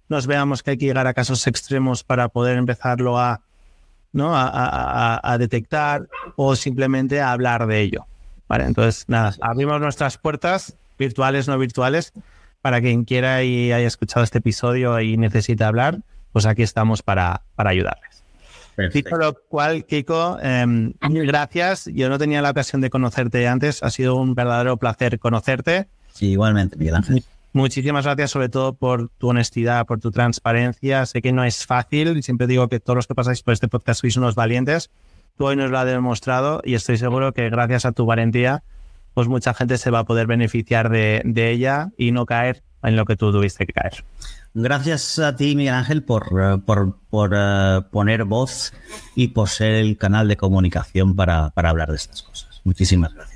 [0.09, 3.41] nos veamos que hay que llegar a casos extremos para poder empezarlo a,
[4.11, 4.35] ¿no?
[4.35, 8.05] a, a- detectar o simplemente a hablar de ello.
[8.47, 8.65] ¿vale?
[8.65, 12.11] Entonces, nada, abrimos nuestras puertas, virtuales, no virtuales,
[12.61, 15.99] para quien quiera y haya escuchado este episodio y necesite hablar,
[16.33, 18.23] pues aquí estamos para, para ayudarles.
[18.93, 21.85] Dicho lo cual, Kiko, eh, mil gracias.
[21.93, 23.83] Yo no tenía la ocasión de conocerte antes.
[23.83, 25.87] Ha sido un verdadero placer conocerte.
[26.13, 27.23] Sí, igualmente, Miguel Ángel.
[27.51, 31.05] Muchísimas gracias sobre todo por tu honestidad, por tu transparencia.
[31.05, 33.67] Sé que no es fácil y siempre digo que todos los que pasáis por este
[33.67, 34.91] podcast sois unos valientes.
[35.37, 38.63] Tú hoy nos lo has demostrado y estoy seguro que gracias a tu valentía,
[39.13, 43.05] pues mucha gente se va a poder beneficiar de, ella y no caer en lo
[43.05, 44.03] que tú tuviste que caer.
[44.53, 48.73] Gracias a ti, Miguel Ángel, por, eh, por, por, eh, poner voz
[49.15, 52.61] y por ser el canal de comunicación para, para hablar de estas cosas.
[52.63, 53.28] Muchísimas gracias.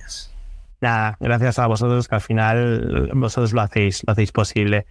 [0.83, 4.85] Nada, gracias a vosotros que al final vosotros lo hacéis, lo hacéis posible.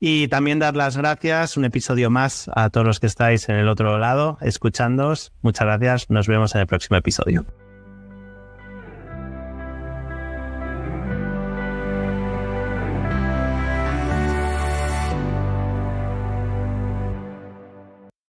[0.00, 3.68] Y también dar las gracias, un episodio más a todos los que estáis en el
[3.68, 5.34] otro lado, escuchándoos.
[5.42, 7.44] Muchas gracias, nos vemos en el próximo episodio.